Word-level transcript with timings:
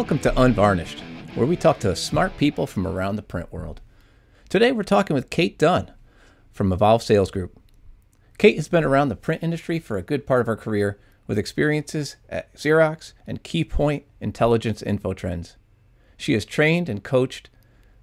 Welcome 0.00 0.20
to 0.20 0.40
Unvarnished, 0.40 1.00
where 1.34 1.46
we 1.46 1.56
talk 1.56 1.78
to 1.80 1.94
smart 1.94 2.38
people 2.38 2.66
from 2.66 2.86
around 2.86 3.16
the 3.16 3.22
print 3.22 3.52
world. 3.52 3.82
Today 4.48 4.72
we're 4.72 4.82
talking 4.82 5.12
with 5.12 5.28
Kate 5.28 5.58
Dunn 5.58 5.92
from 6.50 6.72
Evolve 6.72 7.02
Sales 7.02 7.30
Group. 7.30 7.60
Kate 8.38 8.56
has 8.56 8.66
been 8.66 8.82
around 8.82 9.10
the 9.10 9.14
print 9.14 9.42
industry 9.42 9.78
for 9.78 9.98
a 9.98 10.02
good 10.02 10.26
part 10.26 10.40
of 10.40 10.46
her 10.46 10.56
career 10.56 10.98
with 11.26 11.36
experiences 11.36 12.16
at 12.30 12.50
Xerox 12.54 13.12
and 13.26 13.44
KeyPoint 13.44 14.04
Intelligence 14.22 14.80
InfoTrends. 14.80 15.56
She 16.16 16.32
has 16.32 16.46
trained 16.46 16.88
and 16.88 17.04
coached 17.04 17.50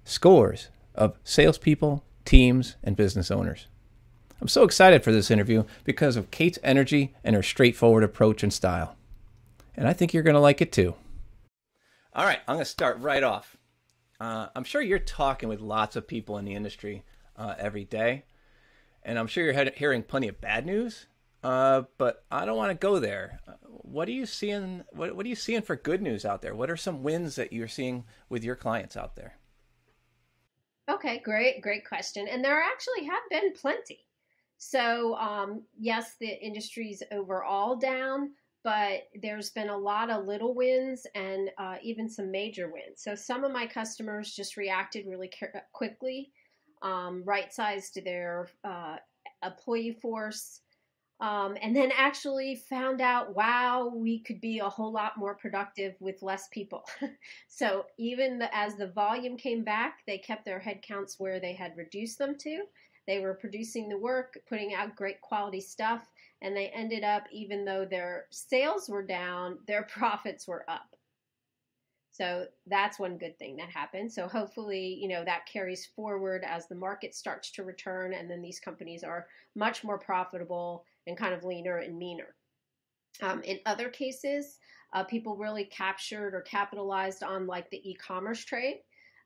scores 0.04 0.68
of 0.94 1.18
salespeople, 1.24 2.04
teams, 2.24 2.76
and 2.84 2.94
business 2.94 3.28
owners. 3.28 3.66
I'm 4.40 4.46
so 4.46 4.62
excited 4.62 5.02
for 5.02 5.10
this 5.10 5.32
interview 5.32 5.64
because 5.82 6.14
of 6.14 6.30
Kate's 6.30 6.60
energy 6.62 7.16
and 7.24 7.34
her 7.34 7.42
straightforward 7.42 8.04
approach 8.04 8.44
and 8.44 8.52
style. 8.52 8.94
And 9.76 9.88
I 9.88 9.92
think 9.92 10.14
you're 10.14 10.22
going 10.22 10.34
to 10.34 10.40
like 10.40 10.60
it 10.60 10.70
too. 10.70 10.94
All 12.18 12.24
right, 12.24 12.40
I'm 12.48 12.56
going 12.56 12.64
to 12.64 12.68
start 12.68 12.98
right 12.98 13.22
off. 13.22 13.56
Uh, 14.18 14.48
I'm 14.56 14.64
sure 14.64 14.82
you're 14.82 14.98
talking 14.98 15.48
with 15.48 15.60
lots 15.60 15.94
of 15.94 16.08
people 16.08 16.36
in 16.38 16.44
the 16.44 16.56
industry 16.56 17.04
uh, 17.36 17.54
every 17.56 17.84
day, 17.84 18.24
and 19.04 19.16
I'm 19.16 19.28
sure 19.28 19.44
you're 19.44 19.70
hearing 19.76 20.02
plenty 20.02 20.26
of 20.26 20.40
bad 20.40 20.66
news. 20.66 21.06
Uh, 21.44 21.82
but 21.96 22.24
I 22.28 22.44
don't 22.44 22.56
want 22.56 22.70
to 22.72 22.74
go 22.74 22.98
there. 22.98 23.38
Uh, 23.46 23.52
what 23.68 24.08
are 24.08 24.12
you 24.12 24.26
seeing? 24.26 24.82
What, 24.90 25.14
what 25.14 25.26
are 25.26 25.28
you 25.28 25.36
seeing 25.36 25.62
for 25.62 25.76
good 25.76 26.02
news 26.02 26.24
out 26.24 26.42
there? 26.42 26.56
What 26.56 26.72
are 26.72 26.76
some 26.76 27.04
wins 27.04 27.36
that 27.36 27.52
you're 27.52 27.68
seeing 27.68 28.02
with 28.28 28.42
your 28.42 28.56
clients 28.56 28.96
out 28.96 29.14
there? 29.14 29.38
Okay, 30.90 31.20
great, 31.24 31.62
great 31.62 31.86
question. 31.86 32.26
And 32.26 32.44
there 32.44 32.60
actually 32.60 33.06
have 33.06 33.22
been 33.30 33.52
plenty. 33.52 34.00
So, 34.56 35.14
um, 35.18 35.62
yes, 35.78 36.16
the 36.18 36.26
industry's 36.44 37.00
overall 37.12 37.76
down, 37.76 38.32
but 38.68 39.04
there's 39.22 39.48
been 39.48 39.70
a 39.70 39.76
lot 39.78 40.10
of 40.10 40.26
little 40.26 40.52
wins 40.54 41.06
and 41.14 41.50
uh, 41.56 41.76
even 41.82 42.06
some 42.06 42.30
major 42.30 42.70
wins. 42.70 42.96
So, 43.02 43.14
some 43.14 43.42
of 43.42 43.50
my 43.50 43.66
customers 43.66 44.34
just 44.34 44.58
reacted 44.58 45.06
really 45.06 45.30
quickly, 45.72 46.32
um, 46.82 47.22
right 47.24 47.50
sized 47.50 47.98
their 48.04 48.48
uh, 48.64 48.96
employee 49.42 49.96
force, 50.02 50.60
um, 51.20 51.56
and 51.62 51.74
then 51.74 51.90
actually 51.96 52.56
found 52.56 53.00
out 53.00 53.34
wow 53.34 53.90
we 53.94 54.20
could 54.20 54.40
be 54.40 54.58
a 54.58 54.68
whole 54.68 54.92
lot 54.92 55.16
more 55.16 55.34
productive 55.34 55.94
with 55.98 56.22
less 56.22 56.46
people 56.48 56.84
so 57.48 57.86
even 57.96 58.38
the, 58.38 58.54
as 58.54 58.76
the 58.76 58.88
volume 58.88 59.36
came 59.38 59.64
back 59.64 60.00
they 60.06 60.18
kept 60.18 60.44
their 60.44 60.60
headcounts 60.60 61.14
where 61.18 61.40
they 61.40 61.54
had 61.54 61.76
reduced 61.76 62.18
them 62.18 62.36
to 62.38 62.64
they 63.08 63.18
were 63.18 63.34
producing 63.34 63.88
the 63.88 63.98
work 63.98 64.38
putting 64.48 64.74
out 64.74 64.94
great 64.94 65.20
quality 65.22 65.60
stuff 65.60 66.06
and 66.42 66.56
they 66.56 66.68
ended 66.68 67.04
up 67.04 67.24
even 67.32 67.64
though 67.64 67.84
their 67.84 68.26
sales 68.30 68.88
were 68.88 69.02
down 69.02 69.58
their 69.66 69.82
profits 69.90 70.46
were 70.46 70.64
up 70.68 70.96
so 72.18 72.46
that's 72.66 72.98
one 72.98 73.16
good 73.16 73.38
thing 73.38 73.56
that 73.58 73.70
happened. 73.70 74.12
So 74.12 74.26
hopefully, 74.26 74.98
you 75.00 75.06
know, 75.06 75.24
that 75.24 75.46
carries 75.46 75.86
forward 75.86 76.44
as 76.44 76.66
the 76.66 76.74
market 76.74 77.14
starts 77.14 77.52
to 77.52 77.62
return 77.62 78.12
and 78.12 78.28
then 78.28 78.42
these 78.42 78.58
companies 78.58 79.04
are 79.04 79.28
much 79.54 79.84
more 79.84 79.98
profitable 79.98 80.84
and 81.06 81.16
kind 81.16 81.32
of 81.32 81.44
leaner 81.44 81.78
and 81.78 81.96
meaner. 81.96 82.34
Um, 83.22 83.40
in 83.42 83.60
other 83.66 83.88
cases, 83.88 84.58
uh, 84.94 85.04
people 85.04 85.36
really 85.36 85.66
captured 85.66 86.34
or 86.34 86.40
capitalized 86.40 87.22
on 87.22 87.46
like 87.46 87.70
the 87.70 87.88
e-commerce 87.88 88.44
trade. 88.44 88.80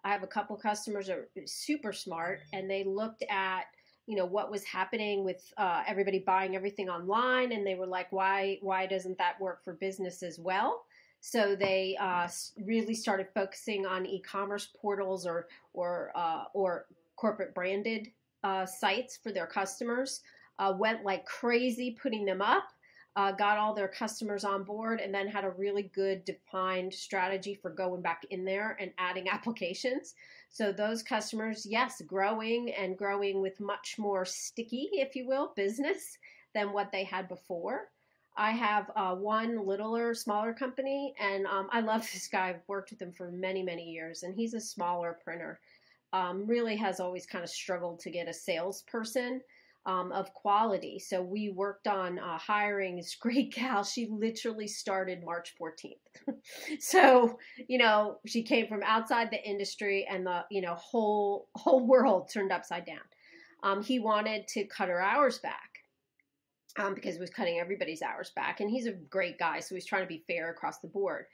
I 0.05 0.11
have 0.11 0.23
a 0.23 0.27
couple 0.27 0.55
customers 0.57 1.09
are 1.09 1.29
super 1.47 1.95
smart 1.95 2.41
and 2.53 2.69
they 2.69 2.85
looked 2.85 3.25
at 3.31 3.69
you 4.07 4.17
know 4.17 4.25
what 4.27 4.51
was 4.51 4.65
happening 4.65 5.25
with 5.25 5.53
uh, 5.57 5.83
everybody 5.87 6.19
buying 6.19 6.57
everything 6.57 6.89
online 6.89 7.53
and 7.53 7.67
they 7.67 7.75
were 7.75 7.87
like 7.87 8.11
why 8.13 8.59
why 8.61 8.87
doesn't 8.87 9.19
that 9.19 9.41
work 9.41 9.65
for 9.65 9.75
business 9.75 10.23
as 10.23 10.39
well? 10.39 10.85
So 11.21 11.55
they 11.55 11.97
uh, 12.01 12.29
really 12.65 12.95
started 12.95 13.29
focusing 13.33 13.87
on 13.87 14.07
e-commerce 14.07 14.69
portals 14.81 15.27
or 15.27 15.47
or 15.73 16.11
uh, 16.17 16.45
or 16.53 16.87
corporate 17.17 17.55
branded 17.55 18.11
uh, 18.43 18.67
sites 18.67 19.17
for 19.23 19.31
their 19.31 19.47
customers 19.47 20.23
uh, 20.59 20.73
went 20.77 21.05
like 21.05 21.25
crazy 21.25 21.97
putting 22.01 22.25
them 22.25 22.43
up, 22.43 22.65
uh, 23.15 23.33
got 23.33 23.59
all 23.59 23.75
their 23.75 23.89
customers 23.89 24.45
on 24.45 24.65
board, 24.65 25.01
and 25.01 25.15
then 25.15 25.29
had 25.29 25.45
a 25.45 25.51
really 25.51 25.91
good 25.95 26.25
defined 26.25 26.95
strategy 26.95 27.55
for 27.55 27.71
going 27.71 28.01
back 28.01 28.25
in 28.31 28.45
there 28.45 28.77
and 28.81 28.91
adding 28.99 29.29
applications. 29.33 30.15
So 30.49 30.73
those 30.73 31.03
customers, 31.03 31.67
yes, 31.69 32.01
growing 32.07 32.73
and 32.73 32.97
growing 32.97 33.41
with 33.41 33.61
much 33.61 33.97
more 33.99 34.25
sticky, 34.25 34.91
if 34.93 35.15
you 35.15 35.27
will, 35.27 35.53
business 35.57 36.19
than 36.55 36.73
what 36.73 36.93
they 36.93 37.05
had 37.05 37.29
before. 37.29 37.89
I 38.37 38.53
have 38.53 38.91
uh, 38.97 39.15
one 39.15 39.67
littler, 39.67 40.15
smaller 40.15 40.55
company, 40.55 41.15
and 41.21 41.47
um, 41.47 41.69
I 41.71 41.81
love 41.81 42.01
this 42.13 42.29
guy. 42.29 42.49
I've 42.49 42.67
worked 42.67 42.91
with 42.91 43.03
him 43.03 43.13
for 43.13 43.31
many, 43.31 43.63
many 43.63 43.91
years, 43.91 44.23
and 44.23 44.35
he's 44.35 44.55
a 44.55 44.61
smaller 44.61 45.19
printer. 45.23 45.61
Um, 46.15 46.47
really 46.47 46.77
has 46.77 47.01
always 47.01 47.25
kind 47.25 47.43
of 47.43 47.51
struggled 47.51 48.01
to 48.01 48.11
get 48.11 48.29
a 48.29 48.35
salesperson 48.35 49.41
um, 49.85 50.13
of 50.13 50.33
quality. 50.33 50.99
So 50.99 51.23
we 51.23 51.51
worked 51.51 51.87
on 51.87 52.19
uh, 52.19 52.39
hiring 52.39 52.97
this 52.97 53.17
great 53.17 53.55
gal. 53.55 53.83
She 53.85 54.09
literally 54.11 54.69
started 54.69 55.25
March 55.25 55.55
14th. 55.61 56.37
so, 56.81 57.39
you 57.69 57.79
know, 57.79 58.19
she 58.27 58.43
came 58.43 58.69
from 58.69 58.83
outside 58.85 59.31
the 59.31 59.43
industry 59.43 60.07
and 60.09 60.27
the, 60.27 60.45
you 60.51 60.61
know, 60.61 60.75
whole, 60.75 61.49
whole 61.57 61.87
world 61.87 62.31
turned 62.33 62.53
upside 62.53 62.87
down. 62.87 62.99
Um, 63.65 63.83
he 63.83 63.99
wanted 63.99 64.49
to 64.49 64.65
cut 64.65 64.89
her 64.89 65.03
hours 65.03 65.39
back. 65.39 65.69
Um, 66.79 66.95
because 66.95 67.17
he 67.17 67.21
was 67.21 67.29
cutting 67.29 67.59
everybody's 67.59 68.01
hours 68.01 68.33
back. 68.35 68.61
And 68.61 68.71
he's 68.71 68.87
a 68.87 68.95
great 68.95 69.39
guy, 69.39 69.61
so 69.61 69.75
he's 69.75 69.85
trying 69.85 70.05
to 70.05 70.09
be 70.09 70.25
fair 70.27 70.51
across 70.51 70.79
the 70.79 70.89
board. 70.89 71.27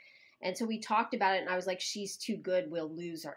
And 0.42 0.58
so 0.58 0.64
we 0.64 0.80
talked 0.80 1.14
about 1.14 1.36
it, 1.36 1.42
and 1.42 1.48
I 1.48 1.54
was 1.54 1.68
like, 1.68 1.80
she's 1.80 2.16
too 2.16 2.36
good, 2.36 2.64
we'll 2.68 2.92
lose 2.92 3.24
her. 3.24 3.36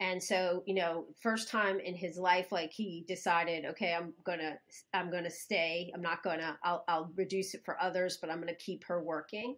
And 0.00 0.22
so, 0.22 0.62
you 0.66 0.74
know, 0.74 1.04
first 1.20 1.48
time 1.48 1.78
in 1.78 1.94
his 1.94 2.16
life, 2.16 2.52
like 2.52 2.72
he 2.72 3.04
decided, 3.06 3.66
okay, 3.66 3.92
I'm 3.92 4.14
gonna, 4.24 4.58
I'm 4.94 5.10
gonna 5.10 5.30
stay. 5.30 5.90
I'm 5.94 6.00
not 6.00 6.22
gonna, 6.22 6.58
I'll, 6.64 6.84
I'll 6.88 7.12
reduce 7.16 7.54
it 7.54 7.62
for 7.66 7.80
others, 7.80 8.16
but 8.18 8.30
I'm 8.30 8.40
gonna 8.40 8.54
keep 8.54 8.82
her 8.84 9.02
working. 9.02 9.56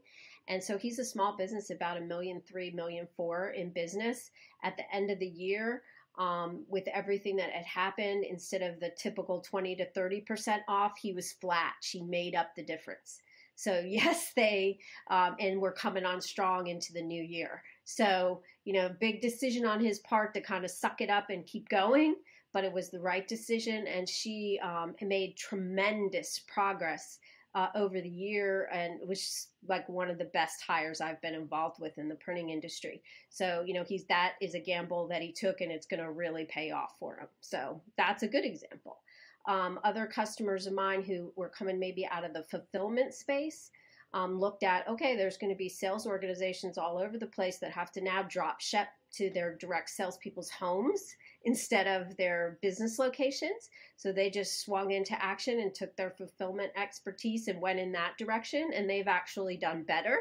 And 0.49 0.63
so 0.63 0.77
he's 0.77 0.99
a 0.99 1.05
small 1.05 1.37
business, 1.37 1.71
about 1.71 1.97
a 1.97 2.01
million 2.01 2.43
three, 2.47 2.73
million 2.73 3.07
four 3.17 3.51
in 3.51 3.71
business. 3.71 4.33
At 4.65 4.77
the 4.77 4.93
end 4.95 5.11
of 5.11 5.21
the 5.21 5.29
year, 5.29 5.83
um, 6.19 6.65
with 6.69 6.89
everything 6.89 7.37
that 7.37 7.51
had 7.51 7.65
happened, 7.65 8.25
instead 8.25 8.63
of 8.63 8.81
the 8.81 8.91
typical 8.99 9.41
20 9.41 9.77
to 9.77 9.91
30% 9.93 10.59
off, 10.69 10.99
he 11.01 11.13
was 11.13 11.33
flat. 11.33 11.75
She 11.81 12.03
made 12.03 12.35
up 12.35 12.55
the 12.57 12.65
difference. 12.65 13.21
So 13.55 13.81
yes, 13.87 14.33
they 14.35 14.79
um, 15.09 15.37
and 15.39 15.61
we're 15.61 15.73
coming 15.73 16.05
on 16.05 16.21
strong 16.21 16.67
into 16.67 16.93
the 16.93 17.03
new 17.03 17.23
year. 17.23 17.63
So 17.85 18.43
you 18.65 18.73
know, 18.73 18.91
big 19.01 19.21
decision 19.21 19.65
on 19.65 19.81
his 19.81 19.99
part 20.01 20.35
to 20.35 20.41
kind 20.41 20.65
of 20.65 20.71
suck 20.71 21.01
it 21.01 21.11
up 21.11 21.31
and 21.31 21.45
keep 21.45 21.69
going, 21.69 22.15
but 22.53 22.65
it 22.65 22.73
was 22.73 22.91
the 22.91 23.01
right 23.01 23.27
decision, 23.27 23.87
and 23.87 24.09
she 24.09 24.61
um, 24.63 24.95
made 25.01 25.37
tremendous 25.37 26.41
progress. 26.47 27.19
Uh, 27.55 27.69
over 27.75 28.01
the 28.01 28.09
year 28.09 28.67
and 28.73 28.99
was 29.07 29.49
like 29.69 29.87
one 29.87 30.09
of 30.09 30.17
the 30.17 30.25
best 30.25 30.63
hires 30.67 31.03
I've 31.03 31.21
been 31.21 31.35
involved 31.35 31.79
with 31.79 31.99
in 31.99 32.09
the 32.09 32.15
printing 32.15 32.49
industry. 32.49 33.03
So, 33.29 33.63
you 33.67 33.75
know, 33.75 33.85
he's 33.85 34.07
that 34.07 34.37
is 34.41 34.55
a 34.55 34.59
gamble 34.59 35.07
that 35.09 35.21
he 35.21 35.33
took 35.33 35.61
and 35.61 35.71
it's 35.71 35.85
going 35.85 36.01
to 36.01 36.11
really 36.11 36.47
pay 36.47 36.71
off 36.71 36.95
for 36.99 37.19
him. 37.19 37.27
So, 37.43 37.83
that's 37.99 38.23
a 38.23 38.27
good 38.27 38.47
example. 38.47 39.01
Um, 39.47 39.81
other 39.85 40.07
customers 40.07 40.67
of 40.67 40.73
mine 40.73 41.03
who 41.03 41.31
were 41.37 41.51
coming 41.51 41.79
maybe 41.79 42.09
out 42.11 42.25
of 42.25 42.33
the 42.33 42.45
fulfillment 42.45 43.13
space 43.13 43.71
um, 44.15 44.39
looked 44.39 44.63
at 44.63 44.87
okay, 44.89 45.17
there's 45.17 45.37
going 45.37 45.53
to 45.53 45.57
be 45.57 45.69
sales 45.69 46.07
organizations 46.07 46.79
all 46.79 46.99
over 46.99 47.19
the 47.19 47.27
place 47.27 47.59
that 47.59 47.71
have 47.71 47.91
to 47.93 48.01
now 48.01 48.23
drop 48.23 48.61
ship 48.61 48.89
to 49.13 49.31
their 49.31 49.57
direct 49.57 49.91
salespeople's 49.91 50.51
homes 50.51 51.17
instead 51.45 51.87
of 51.87 52.17
their 52.17 52.59
business 52.63 52.99
locations. 52.99 53.71
So 53.97 54.13
they 54.13 54.31
just 54.31 54.61
swung 54.61 54.93
into 54.93 55.23
action 55.23 55.61
and 55.61 55.75
took 55.75 55.95
their 55.97 56.11
fulfillment 56.11 56.73
expertise 56.77 57.49
and 57.49 57.61
went 57.61 57.79
in 57.79 57.93
that 57.93 58.17
direction, 58.19 58.71
and 58.75 58.89
they've 58.89 59.09
actually 59.09 59.57
done 59.57 59.83
better 59.83 60.19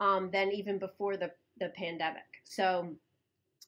um, 0.00 0.30
than 0.30 0.52
even 0.52 0.78
before 0.78 1.16
the, 1.16 1.30
the 1.60 1.70
pandemic. 1.70 2.22
So 2.44 2.94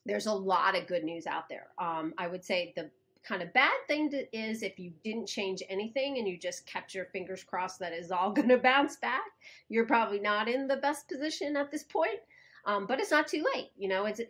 there's 0.05 0.27
a 0.27 0.33
lot 0.33 0.77
of 0.77 0.87
good 0.87 1.03
news 1.03 1.27
out 1.27 1.49
there. 1.49 1.67
Um, 1.77 2.13
I 2.17 2.27
would 2.27 2.43
say 2.43 2.73
the 2.75 2.89
kind 3.27 3.41
of 3.41 3.53
bad 3.53 3.73
thing 3.87 4.09
to, 4.11 4.37
is 4.37 4.63
if 4.63 4.79
you 4.79 4.91
didn't 5.03 5.27
change 5.27 5.61
anything 5.69 6.17
and 6.17 6.27
you 6.27 6.37
just 6.37 6.65
kept 6.65 6.95
your 6.95 7.05
fingers 7.05 7.43
crossed 7.43 7.79
that 7.79 7.93
is 7.93 8.11
all 8.11 8.31
going 8.33 8.49
to 8.49 8.57
bounce 8.57 8.95
back, 8.95 9.25
you're 9.69 9.85
probably 9.85 10.19
not 10.19 10.47
in 10.47 10.67
the 10.67 10.77
best 10.77 11.07
position 11.07 11.57
at 11.57 11.71
this 11.71 11.83
point. 11.83 12.19
Um, 12.65 12.85
but 12.85 12.99
it's 12.99 13.11
not 13.11 13.27
too 13.27 13.45
late. 13.53 13.71
You 13.77 13.87
know, 13.87 14.05
it's 14.05 14.21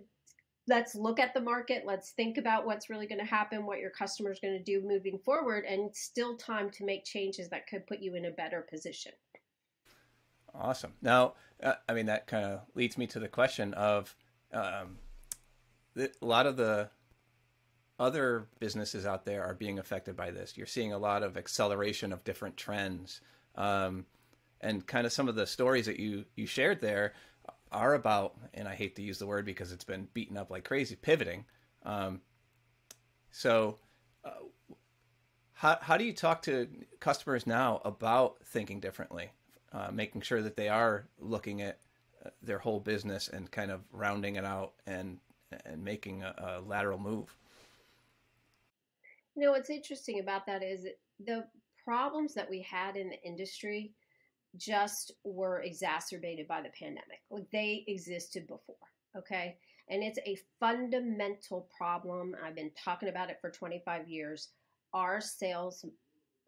let's 0.68 0.96
look 0.96 1.20
at 1.20 1.34
the 1.34 1.42
market. 1.42 1.84
Let's 1.86 2.12
think 2.12 2.38
about 2.38 2.66
what's 2.66 2.90
really 2.90 3.08
going 3.08 3.20
to 3.20 3.26
happen, 3.26 3.66
what 3.66 3.80
your 3.80 3.90
customer 3.90 4.32
is 4.32 4.40
going 4.40 4.54
to 4.54 4.64
do 4.64 4.86
moving 4.86 5.18
forward, 5.18 5.66
and 5.66 5.96
still 5.96 6.36
time 6.36 6.70
to 6.72 6.86
make 6.86 7.04
changes 7.04 7.50
that 7.50 7.68
could 7.68 7.88
put 7.88 8.00
you 8.00 8.16
in 8.16 8.26
a 8.26 8.32
better 8.32 8.62
position. 8.62 9.14
Awesome. 10.54 10.94
Now, 11.02 11.34
uh, 11.64 11.74
I 11.88 11.94
mean, 11.94 12.08
that 12.08 12.28
kind 12.28 12.46
of 12.46 12.62
leads 12.76 12.98
me 12.98 13.08
to 13.08 13.20
the 13.20 13.28
question 13.28 13.74
of 13.74 14.16
um, 14.54 14.98
a 15.98 16.10
lot 16.22 16.46
of 16.46 16.58
the 16.58 16.90
other 18.00 18.48
businesses 18.60 19.06
out 19.06 19.26
there 19.26 19.44
are 19.44 19.54
being 19.54 19.80
affected 19.80 20.16
by 20.16 20.32
this. 20.32 20.58
You're 20.58 20.68
seeing 20.68 20.94
a 20.94 20.98
lot 20.98 21.24
of 21.24 21.38
acceleration 21.38 22.14
of 22.14 22.24
different 22.24 22.58
trends, 22.58 23.22
um, 23.56 24.06
and 24.62 24.86
kind 24.86 25.06
of 25.06 25.14
some 25.14 25.28
of 25.28 25.36
the 25.36 25.48
stories 25.48 25.86
that 25.86 26.00
you 26.00 26.26
you 26.36 26.46
shared 26.46 26.82
there 26.82 27.14
are 27.72 27.94
about, 27.94 28.36
and 28.54 28.68
I 28.68 28.76
hate 28.76 28.96
to 28.96 29.02
use 29.02 29.20
the 29.20 29.28
word 29.28 29.46
because 29.46 29.72
it's 29.72 29.84
been 29.84 30.08
beaten 30.14 30.38
up 30.38 30.50
like 30.50 30.64
crazy, 30.64 30.96
pivoting. 30.96 31.46
Um, 31.84 32.22
so, 33.32 33.78
uh, 34.24 34.32
how, 35.54 35.78
how 35.82 35.98
do 35.98 36.06
you 36.06 36.14
talk 36.14 36.44
to 36.44 36.68
customers 37.00 37.46
now 37.46 37.82
about 37.84 38.38
thinking 38.46 38.80
differently, 38.80 39.32
uh, 39.74 39.90
making 39.92 40.22
sure 40.22 40.42
that 40.42 40.56
they 40.56 40.70
are 40.70 41.08
looking 41.20 41.62
at 41.62 41.80
uh, 42.26 42.30
their 42.42 42.60
whole 42.60 42.80
business 42.80 43.28
and 43.28 43.52
kind 43.52 43.72
of 43.72 43.82
rounding 43.92 44.36
it 44.36 44.46
out 44.46 44.74
and 44.86 45.18
and 45.66 45.84
making 45.84 46.24
a, 46.24 46.34
a 46.38 46.62
lateral 46.62 47.00
move? 47.00 47.36
You 49.38 49.44
know, 49.44 49.52
what's 49.52 49.70
interesting 49.70 50.20
about 50.20 50.48
that 50.48 50.64
is 50.64 50.88
the 51.24 51.46
problems 51.86 52.34
that 52.34 52.50
we 52.50 52.64
had 52.64 52.98
in 52.98 53.08
the 53.08 53.22
industry 53.24 53.94
just 54.56 55.14
were 55.24 55.62
exacerbated 55.62 56.48
by 56.48 56.64
the 56.64 56.70
pandemic. 56.70 57.20
Like 57.30 57.46
they 57.52 57.84
existed 57.88 58.48
before, 58.48 58.76
okay? 59.16 59.58
And 59.90 60.02
it's 60.02 60.18
a 60.26 60.40
fundamental 60.60 61.70
problem. 61.78 62.36
I've 62.44 62.56
been 62.56 62.72
talking 62.84 63.10
about 63.10 63.30
it 63.30 63.38
for 63.40 63.52
25 63.52 64.10
years. 64.10 64.50
Our 64.96 65.22
sales 65.22 65.86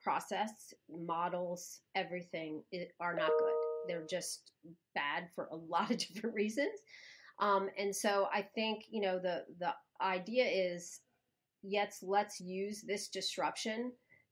process, 0.01 0.73
models, 0.89 1.81
everything 1.93 2.63
are 2.99 3.15
not 3.15 3.29
good. 3.37 3.53
They're 3.87 4.07
just 4.09 4.53
bad 4.95 5.29
for 5.35 5.47
a 5.51 5.55
lot 5.55 5.91
of 5.91 5.97
different 6.13 6.33
reasons. 6.33 6.79
Um, 7.39 7.69
and 7.77 7.95
so 7.95 8.29
I 8.33 8.41
think, 8.41 8.85
you 8.89 9.01
know, 9.01 9.19
the 9.19 9.45
the 9.59 9.75
idea 10.01 10.45
is 10.45 11.01
yes, 11.63 11.99
let's 12.01 12.39
use 12.39 12.81
this 12.81 13.07
disruption 13.09 13.91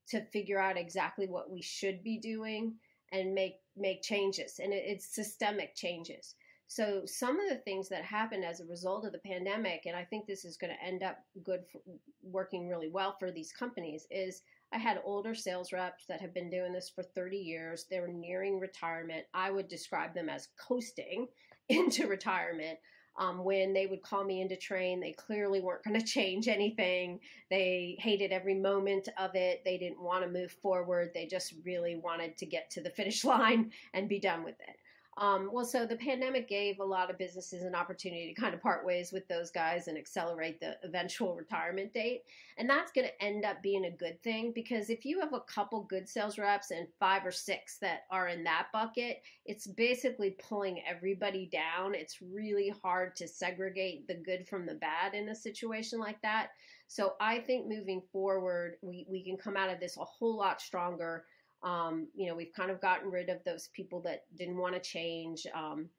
to 0.10 0.26
figure 0.32 0.60
out 0.60 0.78
exactly 0.78 1.28
what 1.28 1.50
we 1.50 1.62
should 1.62 2.04
be 2.04 2.18
doing 2.18 2.76
and 3.12 3.34
make 3.34 3.56
make 3.76 4.02
changes. 4.02 4.60
And 4.60 4.74
it, 4.74 4.84
it's 4.86 5.14
systemic 5.14 5.76
changes. 5.76 6.36
So 6.70 7.04
some 7.06 7.40
of 7.40 7.50
the 7.50 7.64
things 7.64 7.88
that 7.90 8.04
happened 8.04 8.44
as 8.44 8.60
a 8.60 8.66
result 8.66 9.06
of 9.06 9.14
the 9.14 9.20
pandemic 9.20 9.86
and 9.86 9.96
i 9.96 10.04
think 10.04 10.28
this 10.28 10.44
is 10.44 10.58
going 10.58 10.74
to 10.74 10.86
end 10.86 11.02
up 11.02 11.20
good 11.44 11.62
for, 11.72 11.82
working 12.22 12.68
really 12.68 12.90
well 12.90 13.16
for 13.18 13.32
these 13.32 13.54
companies 13.54 14.06
is 14.12 14.42
i 14.74 14.78
had 14.78 15.00
older 15.06 15.34
sales 15.34 15.72
reps 15.72 16.06
that 16.08 16.20
have 16.20 16.34
been 16.34 16.50
doing 16.50 16.74
this 16.74 16.90
for 16.94 17.04
30 17.04 17.38
years. 17.38 17.86
They 17.90 18.02
were 18.02 18.10
nearing 18.10 18.60
retirement. 18.60 19.26
I 19.34 19.50
would 19.50 19.70
describe 19.70 20.14
them 20.14 20.28
as 20.28 20.50
coasting 20.60 21.28
into 21.70 22.08
retirement 22.08 22.80
um, 23.18 23.44
when 23.44 23.74
they 23.74 23.88
would 23.88 24.02
call 24.02 24.24
me 24.24 24.42
into 24.42 24.56
train, 24.56 25.00
they 25.00 25.12
clearly 25.12 25.60
weren't 25.60 25.84
going 25.84 26.00
to 26.00 26.06
change 26.06 26.48
anything. 26.48 27.20
They 27.50 27.98
hated 28.00 28.32
every 28.32 28.56
moment 28.56 29.10
of 29.18 29.36
it. 29.36 29.64
They 29.66 29.78
didn't 29.78 30.02
want 30.02 30.24
to 30.24 30.30
move 30.30 30.52
forward. 30.52 31.12
They 31.14 31.26
just 31.26 31.54
really 31.66 31.96
wanted 31.96 32.38
to 32.38 32.46
get 32.46 32.70
to 32.72 32.82
the 32.82 32.90
finish 32.90 33.24
line 33.26 33.72
and 33.94 34.10
be 34.10 34.20
done 34.20 34.44
with 34.44 34.60
it. 34.60 34.76
Um, 35.20 35.50
well, 35.52 35.66
so 35.66 35.88
the 35.88 35.96
pandemic 35.96 36.48
gave 36.48 36.80
a 36.80 36.86
lot 36.86 37.10
of 37.10 37.18
businesses 37.18 37.64
an 37.64 37.74
opportunity 37.74 38.32
to 38.32 38.40
kind 38.40 38.54
of 38.54 38.62
part 38.62 38.86
ways 38.86 39.12
with 39.12 39.28
those 39.28 39.50
guys 39.50 39.88
and 39.88 39.98
accelerate 39.98 40.60
the 40.60 40.78
eventual 40.84 41.36
retirement 41.36 41.92
date. 41.92 42.22
And 42.60 42.70
that's 42.70 42.92
going 42.92 43.08
to 43.08 43.24
end 43.24 43.44
up 43.44 43.64
being 43.64 43.86
a 43.86 43.92
good 43.92 44.22
thing 44.22 44.52
because 44.54 44.92
if 44.92 45.06
you 45.06 45.20
have 45.20 45.34
a 45.34 45.42
couple 45.42 45.82
good 45.90 46.08
sales 46.08 46.38
reps 46.38 46.70
and 46.70 46.88
five 47.00 47.26
or 47.26 47.32
six 47.32 47.80
that 47.80 48.02
are 48.12 48.28
in 48.28 48.44
that 48.44 48.68
bucket, 48.72 49.24
it's 49.46 49.66
basically 49.66 50.38
pulling 50.48 50.84
everybody 50.88 51.48
down. 51.48 51.96
It's 51.96 52.22
really 52.22 52.72
hard 52.84 53.16
to 53.16 53.28
segregate 53.28 54.08
the 54.08 54.16
good 54.16 54.48
from 54.48 54.68
the 54.68 54.76
bad 54.76 55.16
in 55.16 55.30
a 55.30 55.36
situation 55.36 56.00
like 56.00 56.22
that. 56.22 56.50
So 56.88 57.14
I 57.20 57.40
think 57.40 57.68
moving 57.68 58.02
forward, 58.12 58.76
we, 58.82 59.08
we 59.10 59.24
can 59.24 59.36
come 59.36 59.58
out 59.58 59.72
of 59.72 59.80
this 59.80 59.98
a 59.98 60.06
whole 60.06 60.38
lot 60.38 60.62
stronger 60.62 61.26
um, 61.64 62.08
you 62.16 62.28
know, 62.28 62.36
we've 62.36 62.54
kind 62.56 62.72
of 62.72 62.82
gotten 62.82 63.10
rid 63.10 63.30
of 63.30 63.44
those 63.44 63.70
people 63.74 64.02
that 64.02 64.24
didn't 64.38 64.58
want 64.58 64.76
to 64.76 64.80
change. 64.80 65.46
Um, 65.56 65.90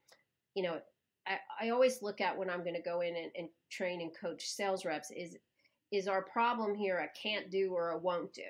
you 0.55 0.63
know, 0.63 0.81
I, 1.27 1.67
I, 1.67 1.71
always 1.71 2.01
look 2.01 2.21
at 2.21 2.37
when 2.37 2.49
I'm 2.49 2.63
going 2.63 2.77
to 2.77 2.83
go 2.83 3.01
in 3.01 3.17
and, 3.17 3.31
and 3.37 3.49
train 3.71 4.01
and 4.01 4.11
coach 4.17 4.47
sales 4.47 4.85
reps 4.85 5.11
is 5.11 5.37
is 5.91 6.07
our 6.07 6.23
problem 6.23 6.75
here 6.75 6.99
a 6.99 7.09
can't 7.21 7.51
do 7.51 7.73
or 7.73 7.91
a 7.91 7.99
won't 7.99 8.33
do. 8.33 8.43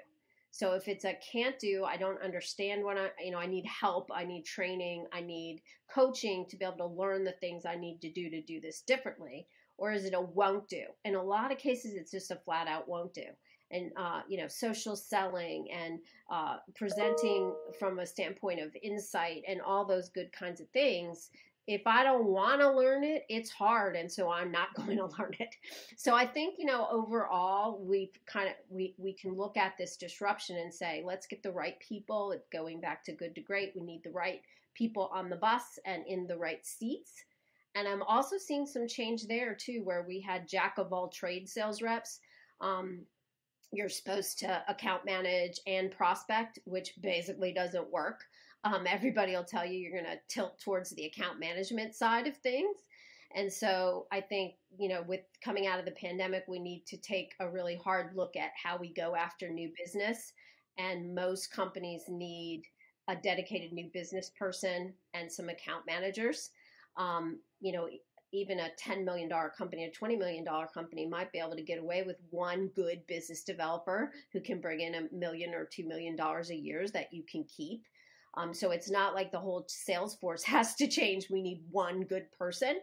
So 0.50 0.72
if 0.72 0.88
it's 0.88 1.04
a 1.04 1.16
can't 1.32 1.58
do, 1.58 1.84
I 1.84 1.96
don't 1.96 2.20
understand 2.20 2.82
what 2.82 2.98
I, 2.98 3.10
you 3.22 3.30
know, 3.30 3.38
I 3.38 3.46
need 3.46 3.64
help, 3.66 4.10
I 4.12 4.24
need 4.24 4.44
training, 4.44 5.06
I 5.12 5.20
need 5.20 5.62
coaching 5.92 6.46
to 6.48 6.56
be 6.56 6.64
able 6.64 6.78
to 6.78 6.86
learn 6.86 7.22
the 7.22 7.32
things 7.32 7.64
I 7.64 7.76
need 7.76 8.00
to 8.00 8.10
do 8.10 8.28
to 8.30 8.42
do 8.42 8.60
this 8.60 8.80
differently. 8.80 9.46
Or 9.76 9.92
is 9.92 10.04
it 10.04 10.14
a 10.14 10.20
won't 10.20 10.68
do? 10.68 10.82
In 11.04 11.14
a 11.14 11.22
lot 11.22 11.52
of 11.52 11.58
cases, 11.58 11.94
it's 11.94 12.10
just 12.10 12.32
a 12.32 12.36
flat 12.36 12.66
out 12.66 12.88
won't 12.88 13.14
do 13.14 13.22
and 13.70 13.90
uh, 13.96 14.20
you 14.28 14.38
know 14.38 14.48
social 14.48 14.96
selling 14.96 15.68
and 15.70 15.98
uh, 16.30 16.56
presenting 16.74 17.52
from 17.78 17.98
a 17.98 18.06
standpoint 18.06 18.60
of 18.60 18.74
insight 18.82 19.42
and 19.46 19.60
all 19.60 19.84
those 19.84 20.08
good 20.08 20.32
kinds 20.32 20.60
of 20.60 20.68
things 20.70 21.30
if 21.66 21.82
i 21.86 22.02
don't 22.02 22.24
want 22.24 22.60
to 22.60 22.70
learn 22.70 23.04
it 23.04 23.24
it's 23.28 23.50
hard 23.50 23.94
and 23.94 24.10
so 24.10 24.30
i'm 24.30 24.50
not 24.50 24.74
going 24.74 24.96
to 24.96 25.06
learn 25.18 25.34
it. 25.38 25.54
So 25.96 26.14
i 26.14 26.26
think 26.26 26.56
you 26.58 26.64
know 26.64 26.88
overall 26.90 27.78
we 27.84 28.10
kind 28.26 28.48
of 28.48 28.54
we, 28.70 28.94
we 28.98 29.12
can 29.12 29.36
look 29.36 29.56
at 29.56 29.76
this 29.78 29.96
disruption 29.96 30.56
and 30.56 30.72
say 30.72 31.02
let's 31.04 31.26
get 31.26 31.42
the 31.42 31.52
right 31.52 31.78
people. 31.80 32.34
Going 32.52 32.80
back 32.80 33.04
to 33.04 33.12
good 33.12 33.34
to 33.34 33.40
great. 33.40 33.72
We 33.76 33.82
need 33.82 34.02
the 34.02 34.10
right 34.10 34.40
people 34.74 35.10
on 35.12 35.28
the 35.28 35.36
bus 35.36 35.78
and 35.84 36.04
in 36.06 36.26
the 36.26 36.36
right 36.36 36.64
seats. 36.64 37.12
And 37.74 37.86
i'm 37.86 38.02
also 38.02 38.38
seeing 38.38 38.66
some 38.66 38.88
change 38.88 39.26
there 39.26 39.54
too 39.54 39.82
where 39.84 40.04
we 40.08 40.20
had 40.20 40.48
jack 40.48 40.78
of 40.78 40.92
all 40.92 41.08
trade 41.08 41.48
sales 41.48 41.82
reps 41.82 42.20
um, 42.60 43.02
you're 43.72 43.88
supposed 43.88 44.38
to 44.40 44.62
account 44.68 45.04
manage 45.04 45.60
and 45.66 45.90
prospect, 45.90 46.58
which 46.64 46.94
basically 47.00 47.52
doesn't 47.52 47.90
work. 47.90 48.24
Um, 48.64 48.86
everybody 48.86 49.32
will 49.32 49.44
tell 49.44 49.64
you 49.64 49.78
you're 49.78 49.92
going 49.92 50.04
to 50.04 50.20
tilt 50.28 50.60
towards 50.60 50.90
the 50.90 51.06
account 51.06 51.38
management 51.38 51.94
side 51.94 52.26
of 52.26 52.36
things. 52.38 52.76
And 53.34 53.52
so 53.52 54.06
I 54.10 54.20
think, 54.20 54.54
you 54.78 54.88
know, 54.88 55.02
with 55.06 55.20
coming 55.44 55.66
out 55.66 55.78
of 55.78 55.84
the 55.84 55.92
pandemic, 55.92 56.44
we 56.48 56.58
need 56.58 56.84
to 56.86 56.96
take 56.96 57.34
a 57.40 57.48
really 57.48 57.76
hard 57.76 58.16
look 58.16 58.36
at 58.36 58.52
how 58.62 58.78
we 58.78 58.92
go 58.92 59.14
after 59.14 59.48
new 59.48 59.70
business. 59.78 60.32
And 60.78 61.14
most 61.14 61.52
companies 61.52 62.04
need 62.08 62.62
a 63.08 63.16
dedicated 63.16 63.72
new 63.72 63.90
business 63.92 64.30
person 64.38 64.94
and 65.14 65.30
some 65.30 65.48
account 65.50 65.84
managers. 65.86 66.50
Um, 66.96 67.40
you 67.60 67.72
know, 67.72 67.88
even 68.32 68.60
a 68.60 68.68
$10 68.80 69.04
million 69.04 69.30
company, 69.56 69.84
a 69.84 70.04
$20 70.04 70.18
million 70.18 70.44
company 70.72 71.06
might 71.06 71.32
be 71.32 71.38
able 71.38 71.56
to 71.56 71.62
get 71.62 71.78
away 71.78 72.02
with 72.02 72.16
one 72.30 72.70
good 72.74 73.06
business 73.06 73.42
developer 73.42 74.12
who 74.32 74.40
can 74.40 74.60
bring 74.60 74.80
in 74.80 74.94
a 74.94 75.14
million 75.14 75.54
or 75.54 75.66
$2 75.66 75.86
million 75.86 76.16
a 76.20 76.54
year 76.54 76.86
that 76.88 77.12
you 77.12 77.22
can 77.30 77.44
keep. 77.44 77.84
Um, 78.36 78.52
so 78.52 78.70
it's 78.70 78.90
not 78.90 79.14
like 79.14 79.32
the 79.32 79.40
whole 79.40 79.64
sales 79.68 80.16
force 80.16 80.42
has 80.44 80.74
to 80.76 80.88
change. 80.88 81.28
We 81.30 81.42
need 81.42 81.64
one 81.70 82.02
good 82.02 82.26
person. 82.38 82.76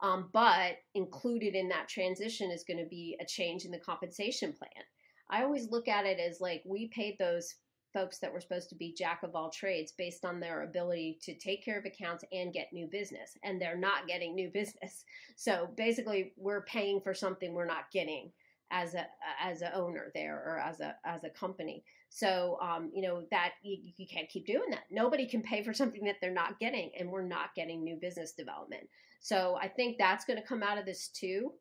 Um, 0.00 0.28
but 0.32 0.76
included 0.94 1.54
in 1.54 1.68
that 1.68 1.88
transition 1.88 2.50
is 2.50 2.64
going 2.64 2.82
to 2.82 2.88
be 2.88 3.16
a 3.20 3.24
change 3.24 3.64
in 3.64 3.70
the 3.70 3.78
compensation 3.78 4.52
plan. 4.52 4.84
I 5.30 5.42
always 5.42 5.70
look 5.70 5.88
at 5.88 6.04
it 6.04 6.18
as 6.18 6.40
like 6.40 6.62
we 6.66 6.88
paid 6.88 7.16
those 7.18 7.54
folks 7.94 8.18
that 8.18 8.32
were 8.32 8.40
supposed 8.40 8.68
to 8.68 8.74
be 8.74 8.92
jack 8.92 9.22
of 9.22 9.34
all 9.34 9.48
trades 9.48 9.92
based 9.96 10.24
on 10.24 10.40
their 10.40 10.64
ability 10.64 11.18
to 11.22 11.34
take 11.34 11.64
care 11.64 11.78
of 11.78 11.86
accounts 11.86 12.24
and 12.32 12.52
get 12.52 12.72
new 12.72 12.86
business 12.86 13.38
and 13.44 13.60
they're 13.60 13.78
not 13.78 14.06
getting 14.06 14.34
new 14.34 14.50
business. 14.50 15.04
So 15.36 15.68
basically 15.76 16.32
we're 16.36 16.62
paying 16.62 17.00
for 17.00 17.12
something 17.12 17.54
we're 17.54 17.66
not 17.66 17.90
getting 17.92 18.30
as 18.70 18.94
a 18.94 19.06
as 19.42 19.62
a 19.62 19.74
owner 19.74 20.12
there 20.14 20.36
or 20.36 20.58
as 20.58 20.80
a 20.80 20.94
as 21.04 21.24
a 21.24 21.30
company. 21.30 21.82
So 22.08 22.56
um, 22.62 22.90
you 22.94 23.02
know 23.02 23.24
that 23.32 23.54
you, 23.62 23.78
you 23.96 24.06
can't 24.06 24.28
keep 24.28 24.46
doing 24.46 24.70
that. 24.70 24.84
Nobody 24.90 25.26
can 25.26 25.42
pay 25.42 25.64
for 25.64 25.74
something 25.74 26.04
that 26.04 26.16
they're 26.20 26.30
not 26.30 26.60
getting 26.60 26.92
and 26.98 27.10
we're 27.10 27.26
not 27.26 27.54
getting 27.56 27.82
new 27.82 27.96
business 27.96 28.32
development. 28.32 28.88
So 29.20 29.56
i 29.60 29.68
think 29.68 29.96
that's 29.96 30.26
going 30.26 30.40
to 30.40 30.46
come 30.46 30.62
out 30.62 30.78
of 30.78 30.84
this 30.84 31.08
too 31.08 31.52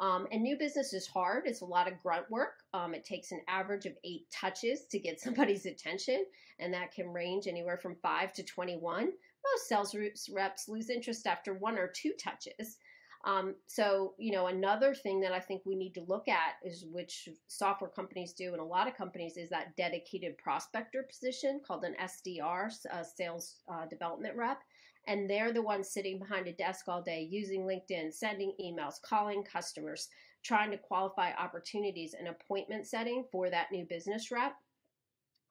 um, 0.00 0.26
and 0.30 0.42
new 0.42 0.56
business 0.56 0.92
is 0.92 1.06
hard. 1.06 1.44
It's 1.46 1.60
a 1.60 1.66
lot 1.66 1.90
of 1.90 2.00
grunt 2.00 2.30
work. 2.30 2.62
Um, 2.72 2.94
it 2.94 3.04
takes 3.04 3.32
an 3.32 3.40
average 3.48 3.86
of 3.86 3.94
eight 4.04 4.30
touches 4.30 4.84
to 4.86 4.98
get 4.98 5.20
somebody's 5.20 5.66
attention, 5.66 6.24
and 6.58 6.72
that 6.72 6.92
can 6.92 7.12
range 7.12 7.46
anywhere 7.46 7.76
from 7.76 7.96
five 7.96 8.32
to 8.34 8.42
21. 8.42 9.04
Most 9.04 9.68
sales 9.68 9.96
reps 10.30 10.68
lose 10.68 10.90
interest 10.90 11.26
after 11.26 11.54
one 11.54 11.78
or 11.78 11.88
two 11.88 12.12
touches. 12.18 12.78
Um, 13.24 13.56
so, 13.66 14.14
you 14.16 14.30
know, 14.30 14.46
another 14.46 14.94
thing 14.94 15.20
that 15.20 15.32
I 15.32 15.40
think 15.40 15.62
we 15.64 15.74
need 15.74 15.94
to 15.94 16.04
look 16.06 16.28
at 16.28 16.54
is 16.62 16.86
which 16.92 17.28
software 17.48 17.90
companies 17.90 18.32
do, 18.32 18.52
and 18.52 18.60
a 18.60 18.64
lot 18.64 18.86
of 18.86 18.96
companies 18.96 19.36
is 19.36 19.50
that 19.50 19.76
dedicated 19.76 20.38
prospector 20.38 21.02
position 21.02 21.60
called 21.66 21.84
an 21.84 21.96
SDR, 22.00 22.70
a 22.92 23.04
sales 23.04 23.56
uh, 23.68 23.86
development 23.86 24.36
rep 24.36 24.62
and 25.08 25.28
they're 25.28 25.52
the 25.52 25.62
ones 25.62 25.88
sitting 25.88 26.18
behind 26.18 26.46
a 26.46 26.52
desk 26.52 26.86
all 26.86 27.02
day 27.02 27.26
using 27.30 27.62
LinkedIn, 27.62 28.12
sending 28.12 28.52
emails, 28.62 29.00
calling 29.02 29.42
customers, 29.42 30.08
trying 30.44 30.70
to 30.70 30.76
qualify 30.76 31.32
opportunities 31.32 32.14
and 32.16 32.28
appointment 32.28 32.86
setting 32.86 33.24
for 33.32 33.48
that 33.48 33.72
new 33.72 33.86
business 33.86 34.30
rep. 34.30 34.52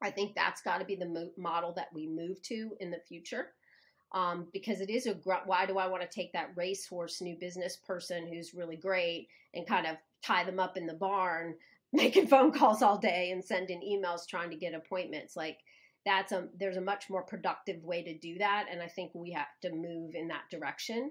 I 0.00 0.10
think 0.10 0.34
that's 0.34 0.62
got 0.62 0.78
to 0.78 0.84
be 0.84 0.94
the 0.94 1.32
model 1.36 1.72
that 1.74 1.88
we 1.92 2.06
move 2.06 2.40
to 2.42 2.70
in 2.78 2.92
the 2.92 3.00
future. 3.08 3.48
Um, 4.12 4.46
because 4.54 4.80
it 4.80 4.88
is 4.88 5.06
a 5.06 5.14
why 5.44 5.66
do 5.66 5.76
I 5.76 5.88
want 5.88 6.02
to 6.02 6.08
take 6.08 6.32
that 6.32 6.52
racehorse 6.56 7.20
new 7.20 7.36
business 7.38 7.76
person 7.76 8.26
who's 8.26 8.54
really 8.54 8.76
great 8.76 9.28
and 9.52 9.66
kind 9.66 9.86
of 9.86 9.96
tie 10.24 10.44
them 10.44 10.58
up 10.58 10.78
in 10.78 10.86
the 10.86 10.94
barn, 10.94 11.56
making 11.92 12.28
phone 12.28 12.52
calls 12.52 12.80
all 12.80 12.96
day 12.96 13.32
and 13.32 13.44
sending 13.44 13.80
emails 13.82 14.26
trying 14.26 14.50
to 14.50 14.56
get 14.56 14.72
appointments? 14.72 15.36
Like 15.36 15.58
that's 16.16 16.32
a 16.32 16.48
there's 16.58 16.76
a 16.76 16.80
much 16.80 17.10
more 17.10 17.22
productive 17.22 17.82
way 17.84 18.02
to 18.02 18.16
do 18.18 18.38
that 18.38 18.66
and 18.70 18.82
i 18.82 18.88
think 18.88 19.10
we 19.14 19.30
have 19.32 19.46
to 19.62 19.70
move 19.72 20.14
in 20.14 20.28
that 20.28 20.44
direction 20.50 21.10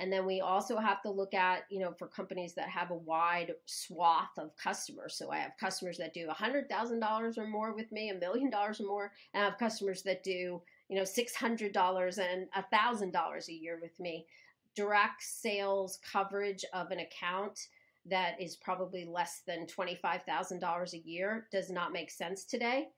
And 0.00 0.12
then 0.12 0.26
we 0.26 0.40
also 0.40 0.76
have 0.78 1.02
to 1.02 1.10
look 1.10 1.34
at, 1.34 1.64
you 1.70 1.78
know, 1.80 1.92
for 1.98 2.08
companies 2.08 2.54
that 2.54 2.68
have 2.68 2.90
a 2.90 2.96
wide 2.96 3.52
swath 3.66 4.36
of 4.38 4.56
customers. 4.56 5.16
So 5.16 5.30
I 5.30 5.38
have 5.38 5.52
customers 5.60 5.98
that 5.98 6.14
do 6.14 6.26
$100,000 6.28 7.38
or 7.38 7.46
more 7.46 7.74
with 7.74 7.92
me, 7.92 8.10
a 8.10 8.14
million 8.14 8.50
dollars 8.50 8.80
or 8.80 8.86
more, 8.86 9.12
and 9.32 9.42
I 9.42 9.46
have 9.46 9.58
customers 9.58 10.02
that 10.02 10.24
do, 10.24 10.60
you 10.88 10.96
know, 10.96 11.02
$600 11.04 12.18
and 12.18 12.48
$1,000 12.72 13.48
a 13.48 13.52
year 13.52 13.78
with 13.80 13.98
me. 14.00 14.26
Direct 14.74 15.22
sales 15.22 16.00
coverage 16.12 16.64
of 16.72 16.90
an 16.90 16.98
account 17.00 17.68
that 18.06 18.40
is 18.40 18.56
probably 18.56 19.04
less 19.04 19.42
than 19.46 19.66
$25,000 19.66 20.92
a 20.92 20.98
year 21.08 21.46
does 21.52 21.70
not 21.70 21.92
make 21.92 22.10
sense 22.10 22.44
today. 22.44 22.88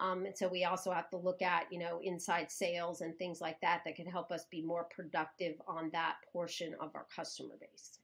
Um, 0.00 0.24
and 0.24 0.36
so 0.36 0.48
we 0.48 0.64
also 0.64 0.92
have 0.92 1.10
to 1.10 1.18
look 1.18 1.42
at, 1.42 1.70
you 1.70 1.78
know, 1.78 2.00
inside 2.02 2.50
sales 2.50 3.02
and 3.02 3.16
things 3.18 3.40
like 3.40 3.60
that 3.60 3.82
that 3.84 3.96
can 3.96 4.06
help 4.06 4.32
us 4.32 4.46
be 4.50 4.62
more 4.62 4.84
productive 4.84 5.56
on 5.68 5.90
that 5.92 6.16
portion 6.32 6.74
of 6.80 6.90
our 6.94 7.06
customer 7.14 7.54
base. 7.60 7.98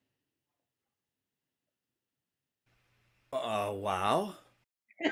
Oh, 3.33 3.71
uh, 3.71 3.73
wow. 3.73 4.35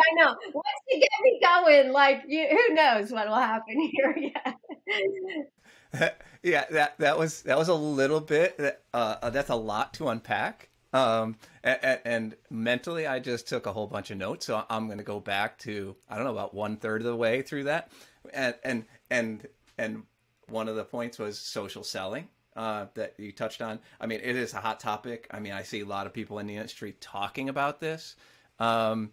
I 0.00 0.14
know. 0.14 0.36
Once 0.54 0.66
you 0.88 1.00
get 1.00 1.10
me 1.22 1.40
going, 1.42 1.92
like, 1.92 2.22
you, 2.26 2.48
who 2.48 2.74
knows 2.74 3.12
what 3.12 3.28
will 3.28 3.34
happen 3.36 3.80
here? 3.92 4.16
Yeah. 4.16 6.10
yeah, 6.42 6.64
that 6.70 6.98
that 6.98 7.18
was 7.18 7.42
that 7.42 7.58
was 7.58 7.68
a 7.68 7.74
little 7.74 8.20
bit. 8.20 8.82
Uh, 8.94 9.30
that's 9.30 9.50
a 9.50 9.56
lot 9.56 9.92
to 9.94 10.08
unpack. 10.08 10.69
Um, 10.92 11.36
and, 11.62 12.00
and, 12.04 12.36
mentally, 12.50 13.06
I 13.06 13.20
just 13.20 13.46
took 13.48 13.66
a 13.66 13.72
whole 13.72 13.86
bunch 13.86 14.10
of 14.10 14.18
notes. 14.18 14.46
So 14.46 14.64
I'm 14.68 14.86
going 14.86 14.98
to 14.98 15.04
go 15.04 15.20
back 15.20 15.58
to 15.60 15.94
I 16.08 16.16
don't 16.16 16.24
know 16.24 16.32
about 16.32 16.52
one 16.52 16.76
third 16.76 17.02
of 17.02 17.06
the 17.06 17.16
way 17.16 17.42
through 17.42 17.64
that, 17.64 17.92
and 18.34 18.54
and 18.64 18.84
and 19.10 19.46
and 19.78 20.02
one 20.48 20.68
of 20.68 20.76
the 20.76 20.84
points 20.84 21.18
was 21.18 21.38
social 21.38 21.84
selling 21.84 22.28
uh, 22.56 22.86
that 22.94 23.14
you 23.18 23.32
touched 23.32 23.62
on. 23.62 23.78
I 24.00 24.06
mean, 24.06 24.20
it 24.22 24.36
is 24.36 24.52
a 24.52 24.58
hot 24.58 24.80
topic. 24.80 25.28
I 25.30 25.38
mean, 25.38 25.52
I 25.52 25.62
see 25.62 25.80
a 25.80 25.86
lot 25.86 26.06
of 26.06 26.12
people 26.12 26.38
in 26.40 26.46
the 26.46 26.56
industry 26.56 26.96
talking 27.00 27.48
about 27.48 27.80
this. 27.80 28.16
Um, 28.58 29.12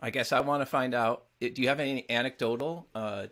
I 0.00 0.10
guess 0.10 0.32
I 0.32 0.40
want 0.40 0.62
to 0.62 0.66
find 0.66 0.94
out. 0.94 1.26
Do 1.40 1.62
you 1.62 1.68
have 1.68 1.80
any 1.80 2.08
anecdotal 2.10 2.88
uh, 2.94 3.26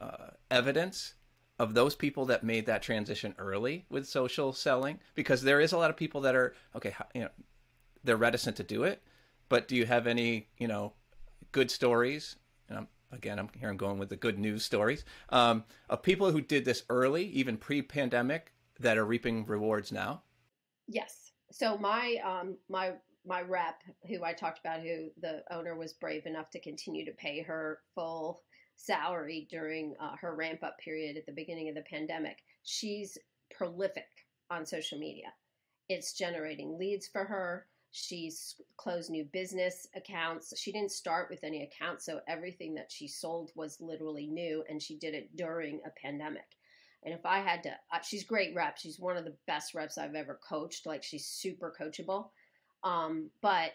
uh, 0.00 0.16
evidence 0.50 1.14
of 1.62 1.74
those 1.74 1.94
people 1.94 2.26
that 2.26 2.42
made 2.42 2.66
that 2.66 2.82
transition 2.82 3.34
early 3.38 3.84
with 3.88 4.08
social 4.08 4.52
selling 4.52 4.98
because 5.14 5.42
there 5.42 5.60
is 5.60 5.70
a 5.70 5.78
lot 5.78 5.90
of 5.90 5.96
people 5.96 6.20
that 6.20 6.34
are 6.34 6.54
okay 6.74 6.92
you 7.14 7.20
know 7.20 7.28
they're 8.02 8.16
reticent 8.16 8.56
to 8.56 8.64
do 8.64 8.82
it 8.82 9.00
but 9.48 9.68
do 9.68 9.76
you 9.76 9.86
have 9.86 10.06
any 10.06 10.48
you 10.58 10.66
know 10.66 10.92
good 11.52 11.70
stories? 11.70 12.36
And 12.68 12.78
I'm, 12.78 12.88
again 13.12 13.38
i'm 13.38 13.50
here 13.58 13.68
i'm 13.68 13.76
going 13.76 13.98
with 13.98 14.08
the 14.08 14.16
good 14.16 14.38
news 14.38 14.64
stories 14.64 15.04
um, 15.28 15.64
of 15.90 16.02
people 16.02 16.30
who 16.30 16.40
did 16.40 16.64
this 16.64 16.82
early 16.88 17.26
even 17.26 17.58
pre-pandemic 17.58 18.54
that 18.80 18.96
are 18.96 19.04
reaping 19.04 19.44
rewards 19.44 19.92
now? 19.92 20.22
Yes. 20.88 21.32
So 21.52 21.76
my 21.76 22.16
um 22.24 22.56
my 22.68 22.92
my 23.24 23.42
rep 23.42 23.82
who 24.08 24.24
i 24.24 24.32
talked 24.32 24.58
about 24.58 24.80
who 24.80 25.10
the 25.20 25.44
owner 25.50 25.76
was 25.76 25.92
brave 25.92 26.26
enough 26.26 26.50
to 26.50 26.60
continue 26.60 27.04
to 27.04 27.12
pay 27.12 27.42
her 27.42 27.80
full 27.94 28.42
salary 28.84 29.46
during 29.50 29.94
uh, 30.00 30.16
her 30.20 30.34
ramp 30.34 30.62
up 30.62 30.78
period 30.78 31.16
at 31.16 31.26
the 31.26 31.32
beginning 31.32 31.68
of 31.68 31.74
the 31.74 31.82
pandemic. 31.82 32.38
She's 32.64 33.16
prolific 33.56 34.08
on 34.50 34.66
social 34.66 34.98
media. 34.98 35.32
It's 35.88 36.12
generating 36.12 36.78
leads 36.78 37.06
for 37.06 37.24
her. 37.24 37.66
She's 37.90 38.56
closed 38.78 39.10
new 39.10 39.24
business 39.24 39.86
accounts. 39.94 40.58
She 40.58 40.72
didn't 40.72 40.92
start 40.92 41.28
with 41.28 41.44
any 41.44 41.62
accounts, 41.62 42.06
so 42.06 42.20
everything 42.26 42.74
that 42.74 42.90
she 42.90 43.06
sold 43.06 43.50
was 43.54 43.80
literally 43.80 44.26
new, 44.26 44.64
and 44.68 44.80
she 44.80 44.96
did 44.96 45.14
it 45.14 45.36
during 45.36 45.80
a 45.84 45.90
pandemic. 46.00 46.56
And 47.04 47.12
if 47.12 47.26
I 47.26 47.40
had 47.40 47.62
to, 47.64 47.70
uh, 47.92 48.00
she's 48.00 48.24
great 48.24 48.54
rep. 48.54 48.78
She's 48.78 48.98
one 48.98 49.16
of 49.16 49.24
the 49.24 49.36
best 49.46 49.74
reps 49.74 49.98
I've 49.98 50.14
ever 50.14 50.38
coached. 50.48 50.86
Like 50.86 51.02
she's 51.02 51.26
super 51.26 51.74
coachable. 51.78 52.28
Um, 52.84 53.30
but 53.42 53.72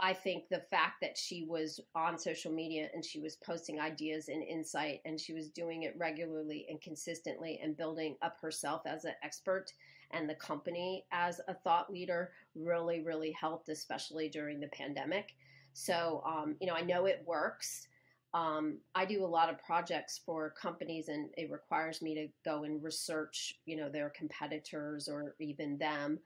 I 0.00 0.12
think 0.12 0.48
the 0.48 0.64
fact 0.70 1.00
that 1.02 1.16
she 1.16 1.44
was 1.44 1.80
on 1.94 2.18
social 2.18 2.50
media 2.50 2.88
and 2.92 3.04
she 3.04 3.20
was 3.20 3.36
posting 3.36 3.78
ideas 3.78 4.28
and 4.28 4.42
insight 4.42 5.00
and 5.04 5.20
she 5.20 5.32
was 5.32 5.48
doing 5.50 5.84
it 5.84 5.94
regularly 5.96 6.66
and 6.68 6.80
consistently 6.80 7.60
and 7.62 7.76
building 7.76 8.16
up 8.20 8.36
herself 8.40 8.82
as 8.86 9.04
an 9.04 9.14
expert 9.22 9.72
and 10.10 10.28
the 10.28 10.34
company 10.34 11.04
as 11.12 11.40
a 11.46 11.54
thought 11.54 11.92
leader 11.92 12.32
really, 12.56 13.02
really 13.02 13.32
helped, 13.32 13.68
especially 13.68 14.28
during 14.28 14.58
the 14.58 14.68
pandemic. 14.68 15.34
So, 15.74 16.22
um, 16.26 16.56
you 16.60 16.66
know, 16.66 16.74
I 16.74 16.82
know 16.82 17.06
it 17.06 17.22
works. 17.24 17.86
Um, 18.32 18.78
I 18.96 19.04
do 19.04 19.24
a 19.24 19.26
lot 19.26 19.48
of 19.48 19.62
projects 19.62 20.20
for 20.26 20.50
companies 20.60 21.08
and 21.08 21.30
it 21.36 21.52
requires 21.52 22.02
me 22.02 22.16
to 22.16 22.28
go 22.44 22.64
and 22.64 22.82
research, 22.82 23.60
you 23.64 23.76
know, 23.76 23.88
their 23.88 24.10
competitors 24.10 25.08
or 25.08 25.36
even 25.38 25.78
them. 25.78 26.18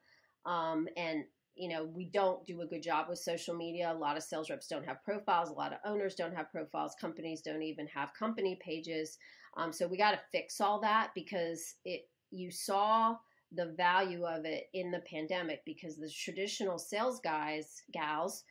Um, 0.47 0.89
and 0.97 1.25
you 1.59 1.69
know, 1.69 1.85
we 1.85 2.05
don't 2.07 2.47
do 2.47 2.61
a 2.63 2.67
good 2.67 2.83
job 2.83 3.07
with 3.09 3.19
social 3.19 3.55
media. 3.55 3.93
A 3.93 3.99
lot 3.99 4.17
of 4.17 4.23
sales 4.23 4.49
reps 4.49 4.69
don't 4.69 4.87
have 4.87 5.03
profiles. 5.03 5.51
A 5.51 5.55
lot 5.55 5.73
of 5.73 5.79
owners 5.85 6.15
don't 6.15 6.35
have 6.35 6.51
profiles. 6.51 6.95
Companies 7.01 7.43
don't 7.43 7.63
even 7.63 7.87
have 7.89 8.15
company 8.15 8.59
pages. 8.63 9.19
Um, 9.57 9.73
so 9.73 9.87
we 9.87 9.97
got 9.97 10.13
to 10.13 10.21
fix 10.31 10.61
all 10.61 10.81
that 10.81 11.11
because 11.15 11.75
it 11.85 12.09
you 12.31 12.51
saw 12.51 13.17
the 13.53 13.75
value 13.77 14.25
of 14.25 14.45
it 14.45 14.69
in 14.75 14.91
the 14.91 15.03
pandemic 15.11 15.63
because 15.65 15.97
the 15.97 16.11
traditional 16.11 16.79
sales 16.79 17.21
guys 17.21 17.83
gals 17.93 18.45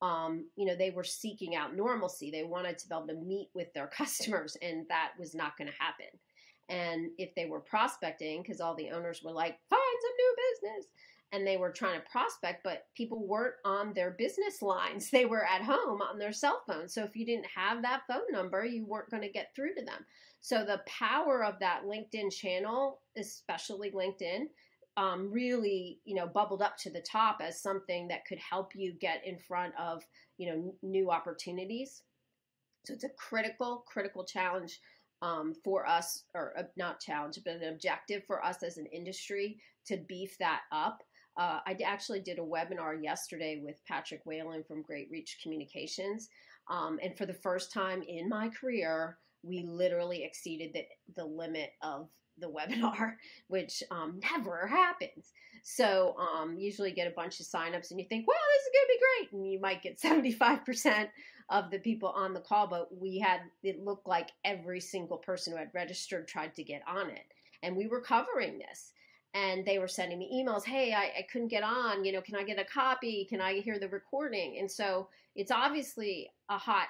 um, 0.00 0.46
you 0.56 0.64
know 0.64 0.74
they 0.74 0.90
were 0.90 1.04
seeking 1.04 1.54
out 1.54 1.76
normalcy 1.76 2.30
they 2.30 2.44
wanted 2.44 2.78
to 2.78 2.88
be 2.88 2.94
able 2.94 3.06
to 3.06 3.14
meet 3.14 3.50
with 3.54 3.72
their 3.74 3.86
customers 3.96 4.56
and 4.62 4.86
that 4.88 5.10
was 5.18 5.34
not 5.34 5.56
going 5.58 5.68
to 5.68 5.78
happen 5.78 6.06
and 6.70 7.10
if 7.18 7.34
they 7.34 7.46
were 7.46 7.60
prospecting 7.60 8.42
because 8.42 8.60
all 8.60 8.74
the 8.74 8.90
owners 8.90 9.22
were 9.22 9.32
like 9.32 9.58
find 9.68 9.80
some 10.00 10.16
new 10.16 10.36
business 10.50 10.86
and 11.32 11.46
they 11.46 11.56
were 11.56 11.70
trying 11.70 12.00
to 12.00 12.06
prospect, 12.10 12.64
but 12.64 12.86
people 12.96 13.26
weren't 13.26 13.54
on 13.64 13.92
their 13.92 14.12
business 14.12 14.62
lines. 14.62 15.10
They 15.18 15.26
were 15.26 15.44
at 15.44 15.62
home 15.62 16.00
on 16.00 16.18
their 16.18 16.32
cell 16.32 16.62
phone. 16.66 16.88
So 16.88 17.02
if 17.02 17.16
you 17.16 17.26
didn't 17.26 17.46
have 17.54 17.82
that 17.82 18.02
phone 18.08 18.30
number, 18.30 18.64
you 18.64 18.86
weren't 18.86 19.10
going 19.10 19.22
to 19.22 19.28
get 19.28 19.54
through 19.54 19.74
to 19.74 19.84
them. 19.84 20.06
So 20.40 20.64
the 20.64 20.80
power 20.86 21.44
of 21.44 21.58
that 21.60 21.82
LinkedIn 21.84 22.32
channel, 22.32 23.00
especially 23.16 23.90
LinkedIn, 23.90 24.44
um, 24.96 25.30
really, 25.30 26.00
you 26.04 26.14
know, 26.14 26.26
bubbled 26.26 26.62
up 26.62 26.76
to 26.78 26.90
the 26.90 27.00
top 27.00 27.38
as 27.40 27.62
something 27.62 28.08
that 28.08 28.24
could 28.26 28.38
help 28.38 28.74
you 28.74 28.94
get 29.00 29.22
in 29.26 29.38
front 29.38 29.74
of, 29.78 30.02
you 30.38 30.50
know, 30.50 30.74
new 30.82 31.10
opportunities. 31.10 32.02
So 32.84 32.94
it's 32.94 33.04
a 33.04 33.10
critical, 33.10 33.84
critical 33.86 34.24
challenge 34.24 34.80
um, 35.20 35.54
for 35.64 35.86
us, 35.86 36.24
or 36.34 36.52
uh, 36.56 36.62
not 36.76 37.00
challenge, 37.00 37.38
but 37.44 37.56
an 37.56 37.64
objective 37.64 38.22
for 38.26 38.44
us 38.44 38.62
as 38.62 38.78
an 38.78 38.86
industry 38.86 39.58
to 39.86 39.98
beef 40.08 40.36
that 40.38 40.62
up 40.70 41.02
uh, 41.38 41.60
I 41.64 41.76
actually 41.84 42.20
did 42.20 42.40
a 42.40 42.42
webinar 42.42 43.00
yesterday 43.02 43.60
with 43.64 43.84
Patrick 43.86 44.22
Whalen 44.26 44.64
from 44.64 44.82
Great 44.82 45.08
Reach 45.10 45.38
Communications. 45.40 46.28
Um, 46.68 46.98
and 47.00 47.16
for 47.16 47.26
the 47.26 47.32
first 47.32 47.72
time 47.72 48.02
in 48.02 48.28
my 48.28 48.48
career, 48.48 49.18
we 49.44 49.62
literally 49.62 50.24
exceeded 50.24 50.72
the, 50.74 50.84
the 51.16 51.24
limit 51.24 51.70
of 51.80 52.08
the 52.40 52.48
webinar, 52.48 53.14
which 53.48 53.84
um, 53.92 54.20
never 54.32 54.66
happens. 54.66 55.32
So 55.62 56.16
um, 56.18 56.56
usually 56.58 56.90
get 56.90 57.06
a 57.06 57.14
bunch 57.14 57.38
of 57.38 57.46
signups 57.46 57.92
and 57.92 58.00
you 58.00 58.06
think, 58.08 58.26
well, 58.26 58.36
this 58.54 58.64
is 58.64 58.72
going 58.74 58.86
to 58.86 58.92
be 58.92 58.98
great. 58.98 59.32
And 59.32 59.52
you 59.52 59.60
might 59.60 59.82
get 59.82 60.00
75% 60.00 61.08
of 61.50 61.70
the 61.70 61.78
people 61.78 62.08
on 62.08 62.34
the 62.34 62.40
call, 62.40 62.66
but 62.66 62.88
we 63.00 63.20
had, 63.20 63.42
it 63.62 63.84
looked 63.84 64.08
like 64.08 64.30
every 64.44 64.80
single 64.80 65.18
person 65.18 65.52
who 65.52 65.58
had 65.58 65.70
registered 65.72 66.26
tried 66.26 66.56
to 66.56 66.64
get 66.64 66.82
on 66.88 67.10
it. 67.10 67.24
And 67.62 67.76
we 67.76 67.86
were 67.86 68.00
covering 68.00 68.58
this 68.58 68.92
and 69.34 69.64
they 69.64 69.78
were 69.78 69.88
sending 69.88 70.18
me 70.18 70.42
emails 70.44 70.64
hey 70.64 70.92
I, 70.92 71.18
I, 71.18 71.26
couldn't 71.30 71.48
get 71.48 71.62
on 71.62 72.04
you 72.04 72.12
know 72.12 72.20
can 72.20 72.36
i 72.36 72.42
get 72.42 72.58
a 72.58 72.64
copy? 72.64 73.26
Can 73.28 73.40
i 73.40 73.60
hear 73.60 73.78
the 73.78 73.88
recording? 73.88 74.58
And 74.58 74.70
so 74.70 75.08
it's 75.34 75.50
obviously 75.50 76.30
a 76.48 76.58
hot 76.58 76.88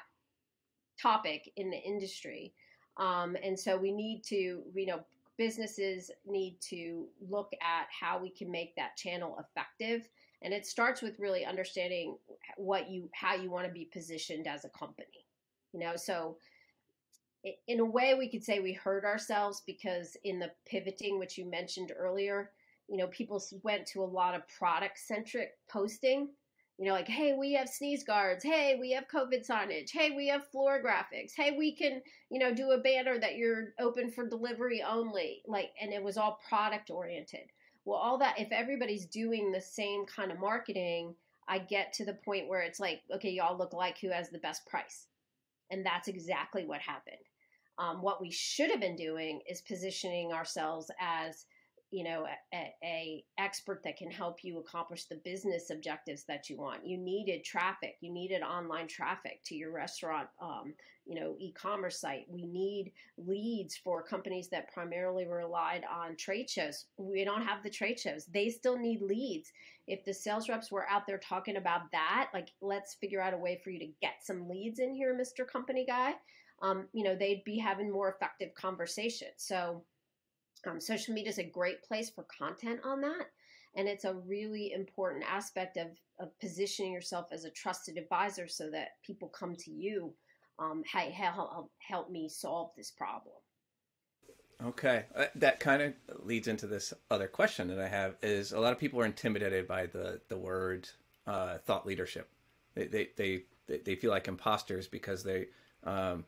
topic 1.01 1.51
in 1.57 1.71
the 1.71 1.79
industry 1.79 2.53
um, 2.97 3.37
and 3.43 3.59
so 3.59 3.77
we 3.77 3.93
need 3.93 4.23
to 4.25 4.63
you 4.75 4.87
know 4.87 5.01
businesses 5.37 6.11
need 6.27 6.57
to 6.61 7.07
look 7.29 7.53
at 7.63 7.87
how 7.89 8.19
we 8.21 8.31
can 8.31 8.51
make 8.51 8.75
that 8.75 8.97
channel 8.97 9.39
effective 9.39 10.09
and 10.43 10.53
it 10.53 10.67
starts 10.67 11.01
with 11.03 11.19
really 11.19 11.45
understanding 11.45 12.17
what 12.57 12.91
you 12.91 13.09
how 13.13 13.35
you 13.35 13.51
want 13.51 13.67
to 13.67 13.73
be 13.73 13.89
positioned 13.93 14.47
as 14.49 14.65
a 14.65 14.69
company 14.71 15.25
you 15.73 15.81
know? 15.81 15.97
So 15.97 16.37
in 17.67 17.81
a 17.81 17.85
way 17.85 18.15
we 18.15 18.29
could 18.29 18.45
say 18.45 18.61
we 18.61 18.73
hurt 18.73 19.05
ourselves 19.05 19.63
because 19.67 20.17
in 20.25 20.39
the 20.39 20.51
pivoting 20.67 21.19
which 21.19 21.39
you 21.39 21.45
mentioned 21.45 21.93
earlier 21.97 22.51
you 22.89 22.97
know 22.97 23.07
people 23.09 23.43
went 23.63 23.87
to 23.87 24.03
a 24.03 24.05
lot 24.05 24.35
of 24.35 24.49
product 24.49 24.99
centric 24.99 25.57
posting. 25.69 26.29
You 26.79 26.87
know 26.87 26.93
like 26.93 27.09
hey 27.09 27.35
we 27.35 27.53
have 27.55 27.69
sneeze 27.69 28.05
guards. 28.05 28.43
Hey 28.43 28.77
we 28.81 28.93
have 28.93 29.09
covid 29.13 29.47
signage. 29.47 29.91
Hey 29.91 30.11
we 30.11 30.29
have 30.29 30.49
floor 30.49 30.83
graphics. 30.83 31.33
Hey 31.37 31.55
we 31.57 31.73
can 31.73 32.01
you 32.31 32.39
know 32.39 32.55
do 32.55 32.71
a 32.71 32.79
banner 32.79 33.19
that 33.19 33.37
you're 33.37 33.75
open 33.79 34.11
for 34.11 34.27
delivery 34.27 34.83
only. 34.83 35.43
Like 35.47 35.71
and 35.81 35.93
it 35.93 36.03
was 36.03 36.17
all 36.17 36.41
product 36.49 36.91
oriented 36.91 37.51
well 37.85 37.99
all 37.99 38.19
that 38.19 38.39
if 38.39 38.51
everybody's 38.53 39.07
doing 39.07 39.51
the 39.51 39.61
same 39.61 40.05
kind 40.05 40.31
of 40.31 40.39
marketing 40.39 41.15
i 41.49 41.59
get 41.59 41.93
to 41.93 42.05
the 42.05 42.13
point 42.13 42.47
where 42.47 42.61
it's 42.61 42.81
like 42.81 43.01
okay 43.15 43.31
y'all 43.31 43.57
look 43.57 43.73
like 43.73 43.99
who 43.99 44.11
has 44.11 44.29
the 44.31 44.39
best 44.39 44.67
price. 44.67 45.07
And 45.71 45.85
that's 45.85 46.09
exactly 46.09 46.65
what 46.65 46.81
happened 46.81 47.28
Um, 47.79 48.03
what 48.03 48.21
we 48.21 48.31
should 48.31 48.71
have 48.71 48.81
been 48.81 48.97
doing 48.97 49.41
is 49.49 49.61
positioning 49.61 50.33
ourselves 50.33 50.91
as 51.01 51.47
you 51.91 52.05
know 52.05 52.27
a, 52.53 52.75
a, 52.85 53.25
expert 53.39 53.81
that 53.83 53.97
can 53.97 54.11
help 54.11 54.45
you 54.45 54.59
accomplish 54.59 55.05
the 55.05 55.21
business 55.25 55.71
objectives 55.71 56.25
that 56.25 56.51
you 56.51 56.57
want. 56.57 56.87
You 56.87 56.99
needed 56.99 57.45
traffic. 57.45 57.97
You 58.01 58.13
needed 58.13 58.43
online 58.43 58.89
traffic 58.89 59.41
to 59.47 59.55
your 59.55 59.73
restaurant 59.73 60.29
um, 60.41 60.75
you 61.07 61.19
know 61.19 61.37
e-commerce 61.39 62.01
site. 62.01 62.27
We 62.29 62.45
need 62.45 62.93
leads 63.17 63.77
for 63.77 64.03
companies 64.03 64.49
that 64.49 64.73
primarily 64.73 65.27
relied 65.27 65.85
on 65.91 66.17
trade 66.17 66.51
shows. 66.51 66.87
We 66.99 67.25
don't 67.25 67.47
have 67.47 67.63
the 67.63 67.71
trade 67.71 67.99
shows. 67.99 68.27
They 68.27 68.51
still 68.51 68.77
need 68.77 69.01
leads. 69.01 69.51
If 69.87 70.05
the 70.05 70.13
sales 70.13 70.51
reps 70.51 70.71
were 70.71 70.87
out 70.91 71.07
there 71.07 71.19
talking 71.19 71.57
about 71.57 71.91
that 71.93 72.29
like 72.35 72.49
let's 72.61 72.95
figure 72.95 73.23
out 73.23 73.33
a 73.33 73.39
way 73.39 73.61
for 73.65 73.71
you 73.71 73.79
to 73.79 73.89
get 74.03 74.17
some 74.23 74.49
leads 74.49 74.81
in 74.81 74.93
here 74.93 75.19
mr 75.19 75.51
company 75.51 75.87
guy 75.87 76.15
um, 76.63 76.87
you 76.93 77.05
know 77.05 77.15
they'd 77.15 77.45
be 77.45 77.59
having 77.59 77.91
more 77.91 78.11
effective 78.11 78.55
conversations 78.55 79.35
so 79.37 79.83
um, 80.67 80.81
social 80.81 81.15
media 81.15 81.31
is 81.31 81.39
a 81.39 81.45
great 81.45 81.83
place 81.83 82.11
for 82.11 82.25
content 82.25 82.81
on 82.85 83.01
that. 83.03 83.31
And 83.77 83.87
it's 83.87 84.05
a 84.05 84.15
really 84.15 84.73
important 84.73 85.25
aspect 85.29 85.77
of, 85.77 85.89
of 86.19 86.39
positioning 86.41 86.93
yourself 86.93 87.27
as 87.31 87.45
a 87.45 87.51
trusted 87.51 87.97
advisor 87.97 88.49
so 88.49 88.71
that 88.71 89.03
people 89.05 89.29
come 89.29 89.55
to 89.57 89.71
you. 89.71 90.13
Um, 90.59 90.83
hey, 90.93 91.11
help, 91.11 91.71
help 91.79 92.11
me 92.11 92.29
solve 92.29 92.71
this 92.77 92.91
problem. 92.91 93.37
Okay, 94.65 95.05
uh, 95.15 95.27
that 95.37 95.61
kind 95.61 95.83
of 95.83 95.93
leads 96.25 96.49
into 96.49 96.67
this 96.67 96.93
other 97.13 97.29
question 97.29 97.69
that 97.69 97.79
I 97.79 97.87
have: 97.87 98.17
is 98.23 98.51
a 98.51 98.59
lot 98.59 98.73
of 98.73 98.79
people 98.81 99.01
are 99.01 99.05
intimidated 99.05 99.69
by 99.69 99.87
the 99.87 100.21
the 100.27 100.37
word 100.37 100.89
uh, 101.29 101.59
thought 101.59 101.87
leadership. 101.87 102.29
They, 102.75 102.89
they 102.89 103.09
they 103.17 103.45
they 103.69 103.95
feel 103.95 104.11
like 104.11 104.27
imposters 104.27 104.89
because 104.89 105.23
they 105.23 105.47
um, 105.85 106.25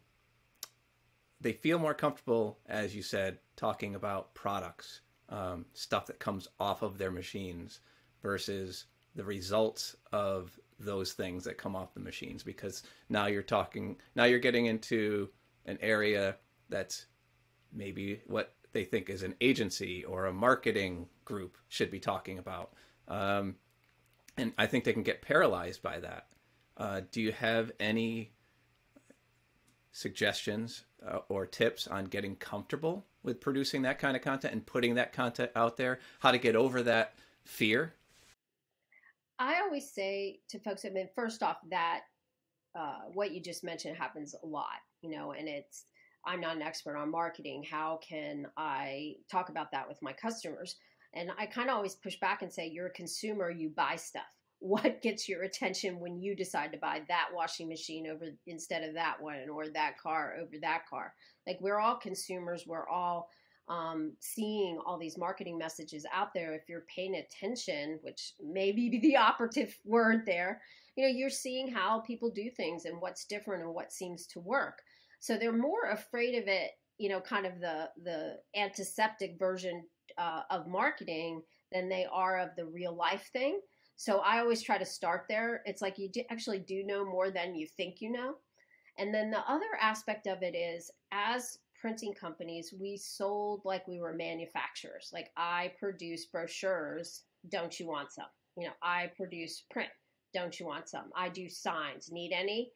they 1.40 1.52
feel 1.52 1.78
more 1.78 1.94
comfortable, 1.94 2.58
as 2.66 2.94
you 2.94 3.02
said, 3.02 3.38
talking 3.56 3.94
about 3.94 4.34
products, 4.34 5.00
um, 5.28 5.64
stuff 5.72 6.06
that 6.06 6.18
comes 6.18 6.48
off 6.58 6.82
of 6.82 6.98
their 6.98 7.10
machines 7.10 7.80
versus 8.22 8.86
the 9.14 9.24
results 9.24 9.96
of 10.12 10.58
those 10.78 11.12
things 11.12 11.44
that 11.44 11.58
come 11.58 11.74
off 11.76 11.94
the 11.94 12.00
machines. 12.00 12.42
Because 12.42 12.82
now 13.08 13.26
you're 13.26 13.42
talking 13.42 13.96
now 14.14 14.24
you're 14.24 14.38
getting 14.38 14.66
into 14.66 15.28
an 15.66 15.78
area 15.80 16.36
that's 16.68 17.06
maybe 17.72 18.20
what 18.26 18.54
they 18.72 18.84
think 18.84 19.10
is 19.10 19.22
an 19.22 19.34
agency 19.40 20.04
or 20.04 20.26
a 20.26 20.32
marketing 20.32 21.08
group 21.24 21.56
should 21.68 21.90
be 21.90 22.00
talking 22.00 22.38
about. 22.38 22.72
Um, 23.08 23.56
and 24.36 24.52
i 24.58 24.66
think 24.66 24.84
they 24.84 24.92
can 24.92 25.02
get 25.02 25.22
paralyzed 25.22 25.82
by 25.82 26.00
that. 26.00 26.26
Uh, 26.76 27.00
do 27.10 27.20
you 27.20 27.32
have 27.32 27.72
any 27.78 28.32
suggestions 29.92 30.84
uh, 31.06 31.18
or 31.28 31.46
tips 31.46 31.86
on 31.86 32.04
getting 32.04 32.36
comfortable 32.36 33.04
with 33.22 33.40
producing 33.40 33.82
that 33.82 33.98
kind 33.98 34.16
of 34.16 34.22
content 34.22 34.52
and 34.52 34.64
putting 34.66 34.94
that 34.94 35.12
content 35.12 35.50
out 35.56 35.76
there? 35.76 35.98
How 36.20 36.30
to 36.30 36.38
get 36.38 36.56
over 36.56 36.82
that 36.82 37.14
fear? 37.44 37.94
I 39.38 39.60
always 39.60 39.90
say 39.90 40.40
to 40.48 40.58
folks, 40.58 40.84
I 40.84 40.90
mean, 40.90 41.08
first 41.14 41.42
off, 41.42 41.58
that 41.70 42.00
uh, 42.78 43.00
what 43.12 43.32
you 43.32 43.40
just 43.40 43.64
mentioned 43.64 43.96
happens 43.96 44.34
a 44.42 44.46
lot, 44.46 44.80
you 45.02 45.10
know, 45.10 45.32
and 45.32 45.48
it's, 45.48 45.84
I'm 46.26 46.40
not 46.40 46.56
an 46.56 46.62
expert 46.62 46.96
on 46.96 47.10
marketing. 47.10 47.64
How 47.68 47.98
can 48.06 48.46
I 48.56 49.14
talk 49.30 49.48
about 49.48 49.70
that 49.72 49.88
with 49.88 50.00
my 50.02 50.12
customers? 50.12 50.76
And 51.14 51.30
I 51.38 51.46
kind 51.46 51.70
of 51.70 51.76
always 51.76 51.94
push 51.94 52.20
back 52.20 52.42
and 52.42 52.52
say, 52.52 52.68
you're 52.68 52.86
a 52.86 52.92
consumer, 52.92 53.50
you 53.50 53.70
buy 53.70 53.96
stuff 53.96 54.22
what 54.60 55.02
gets 55.02 55.28
your 55.28 55.42
attention 55.42 55.98
when 55.98 56.20
you 56.20 56.36
decide 56.36 56.70
to 56.72 56.78
buy 56.78 57.02
that 57.08 57.28
washing 57.34 57.68
machine 57.68 58.06
over 58.06 58.26
instead 58.46 58.82
of 58.82 58.94
that 58.94 59.20
one 59.20 59.48
or 59.50 59.68
that 59.68 59.98
car 59.98 60.36
over 60.40 60.56
that 60.60 60.86
car? 60.88 61.14
Like 61.46 61.58
we're 61.60 61.80
all 61.80 61.96
consumers. 61.96 62.64
We're 62.66 62.88
all 62.88 63.28
um, 63.68 64.12
seeing 64.20 64.78
all 64.84 64.98
these 64.98 65.16
marketing 65.16 65.56
messages 65.56 66.04
out 66.12 66.34
there. 66.34 66.54
If 66.54 66.68
you're 66.68 66.84
paying 66.94 67.16
attention 67.16 67.98
which 68.02 68.34
may 68.42 68.72
be 68.72 68.98
the 69.02 69.16
operative 69.16 69.76
word 69.84 70.22
there 70.26 70.60
you 70.96 71.04
know 71.04 71.12
you're 71.12 71.30
seeing 71.30 71.68
how 71.68 72.00
people 72.00 72.30
do 72.30 72.50
things 72.50 72.84
and 72.84 73.00
what's 73.00 73.24
different 73.24 73.62
and 73.62 73.74
what 73.74 73.92
seems 73.92 74.26
to 74.28 74.40
work. 74.40 74.78
So 75.20 75.36
they're 75.36 75.52
more 75.52 75.90
afraid 75.90 76.40
of 76.40 76.48
it 76.48 76.72
you 76.98 77.08
know 77.08 77.20
kind 77.20 77.46
of 77.46 77.60
the 77.60 77.88
the 78.04 78.36
antiseptic 78.54 79.38
version 79.38 79.84
uh, 80.18 80.42
of 80.50 80.68
marketing 80.68 81.42
than 81.72 81.88
they 81.88 82.06
are 82.12 82.38
of 82.38 82.50
the 82.56 82.66
real 82.66 82.94
life 82.94 83.30
thing 83.32 83.60
so 84.00 84.20
I 84.20 84.38
always 84.38 84.62
try 84.62 84.78
to 84.78 84.86
start 84.86 85.26
there. 85.28 85.60
It's 85.66 85.82
like 85.82 85.98
you 85.98 86.08
do 86.08 86.22
actually 86.30 86.60
do 86.60 86.82
know 86.86 87.04
more 87.04 87.30
than 87.30 87.54
you 87.54 87.66
think 87.66 88.00
you 88.00 88.10
know. 88.10 88.36
And 88.96 89.12
then 89.12 89.30
the 89.30 89.46
other 89.46 89.66
aspect 89.78 90.26
of 90.26 90.42
it 90.42 90.56
is 90.56 90.90
as 91.12 91.58
printing 91.78 92.14
companies, 92.14 92.72
we 92.80 92.96
sold 92.96 93.60
like 93.66 93.86
we 93.86 94.00
were 94.00 94.14
manufacturers. 94.14 95.10
Like 95.12 95.28
I 95.36 95.72
produce 95.78 96.24
brochures, 96.24 97.24
don't 97.52 97.78
you 97.78 97.88
want 97.88 98.10
some? 98.10 98.24
You 98.56 98.68
know, 98.68 98.72
I 98.82 99.10
produce 99.18 99.64
print, 99.70 99.90
don't 100.32 100.58
you 100.58 100.64
want 100.64 100.88
some? 100.88 101.10
I 101.14 101.28
do 101.28 101.50
signs, 101.50 102.10
need 102.10 102.32
any? 102.32 102.70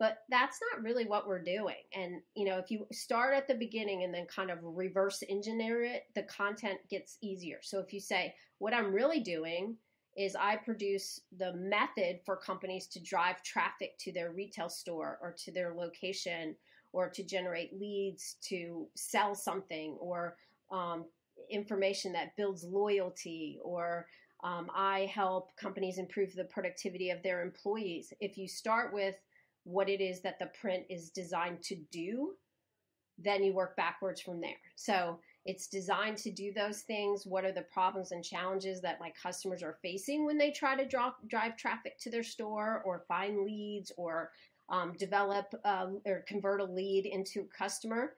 But 0.00 0.24
that's 0.28 0.58
not 0.72 0.82
really 0.82 1.04
what 1.06 1.28
we're 1.28 1.44
doing. 1.44 1.84
And, 1.94 2.20
you 2.34 2.46
know, 2.46 2.58
if 2.58 2.72
you 2.72 2.84
start 2.90 3.32
at 3.36 3.46
the 3.46 3.54
beginning 3.54 4.02
and 4.02 4.12
then 4.12 4.26
kind 4.26 4.50
of 4.50 4.58
reverse 4.60 5.22
engineer 5.28 5.84
it, 5.84 6.06
the 6.16 6.24
content 6.24 6.80
gets 6.90 7.16
easier. 7.22 7.58
So 7.62 7.78
if 7.78 7.92
you 7.92 8.00
say, 8.00 8.34
what 8.58 8.74
I'm 8.74 8.92
really 8.92 9.20
doing 9.20 9.76
is 10.16 10.36
I 10.36 10.56
produce 10.56 11.20
the 11.36 11.52
method 11.54 12.20
for 12.24 12.36
companies 12.36 12.86
to 12.88 13.02
drive 13.02 13.42
traffic 13.42 13.98
to 13.98 14.12
their 14.12 14.30
retail 14.30 14.68
store 14.68 15.18
or 15.20 15.34
to 15.38 15.52
their 15.52 15.74
location 15.74 16.54
or 16.92 17.08
to 17.10 17.24
generate 17.24 17.78
leads 17.78 18.36
to 18.42 18.86
sell 18.94 19.34
something 19.34 19.96
or 20.00 20.36
um, 20.70 21.04
information 21.50 22.12
that 22.12 22.36
builds 22.36 22.64
loyalty 22.64 23.58
or 23.62 24.06
um, 24.44 24.70
I 24.74 25.10
help 25.12 25.56
companies 25.56 25.98
improve 25.98 26.34
the 26.34 26.44
productivity 26.44 27.10
of 27.10 27.22
their 27.22 27.42
employees. 27.42 28.12
If 28.20 28.36
you 28.36 28.46
start 28.46 28.92
with 28.92 29.16
what 29.64 29.88
it 29.88 30.00
is 30.00 30.20
that 30.20 30.38
the 30.38 30.50
print 30.60 30.84
is 30.90 31.10
designed 31.10 31.62
to 31.62 31.76
do, 31.90 32.34
then 33.18 33.42
you 33.42 33.54
work 33.54 33.74
backwards 33.76 34.20
from 34.20 34.40
there. 34.40 34.50
So 34.76 35.18
it's 35.44 35.66
designed 35.66 36.16
to 36.18 36.30
do 36.30 36.52
those 36.52 36.80
things. 36.82 37.26
What 37.26 37.44
are 37.44 37.52
the 37.52 37.62
problems 37.62 38.12
and 38.12 38.24
challenges 38.24 38.80
that 38.80 39.00
my 39.00 39.12
customers 39.22 39.62
are 39.62 39.78
facing 39.82 40.24
when 40.24 40.38
they 40.38 40.50
try 40.50 40.74
to 40.74 41.12
drive 41.28 41.56
traffic 41.56 41.98
to 42.00 42.10
their 42.10 42.22
store 42.22 42.82
or 42.84 43.04
find 43.06 43.44
leads 43.44 43.92
or 43.96 44.30
um, 44.70 44.94
develop 44.98 45.54
uh, 45.64 45.88
or 46.06 46.24
convert 46.26 46.62
a 46.62 46.64
lead 46.64 47.04
into 47.04 47.40
a 47.42 47.56
customer? 47.58 48.14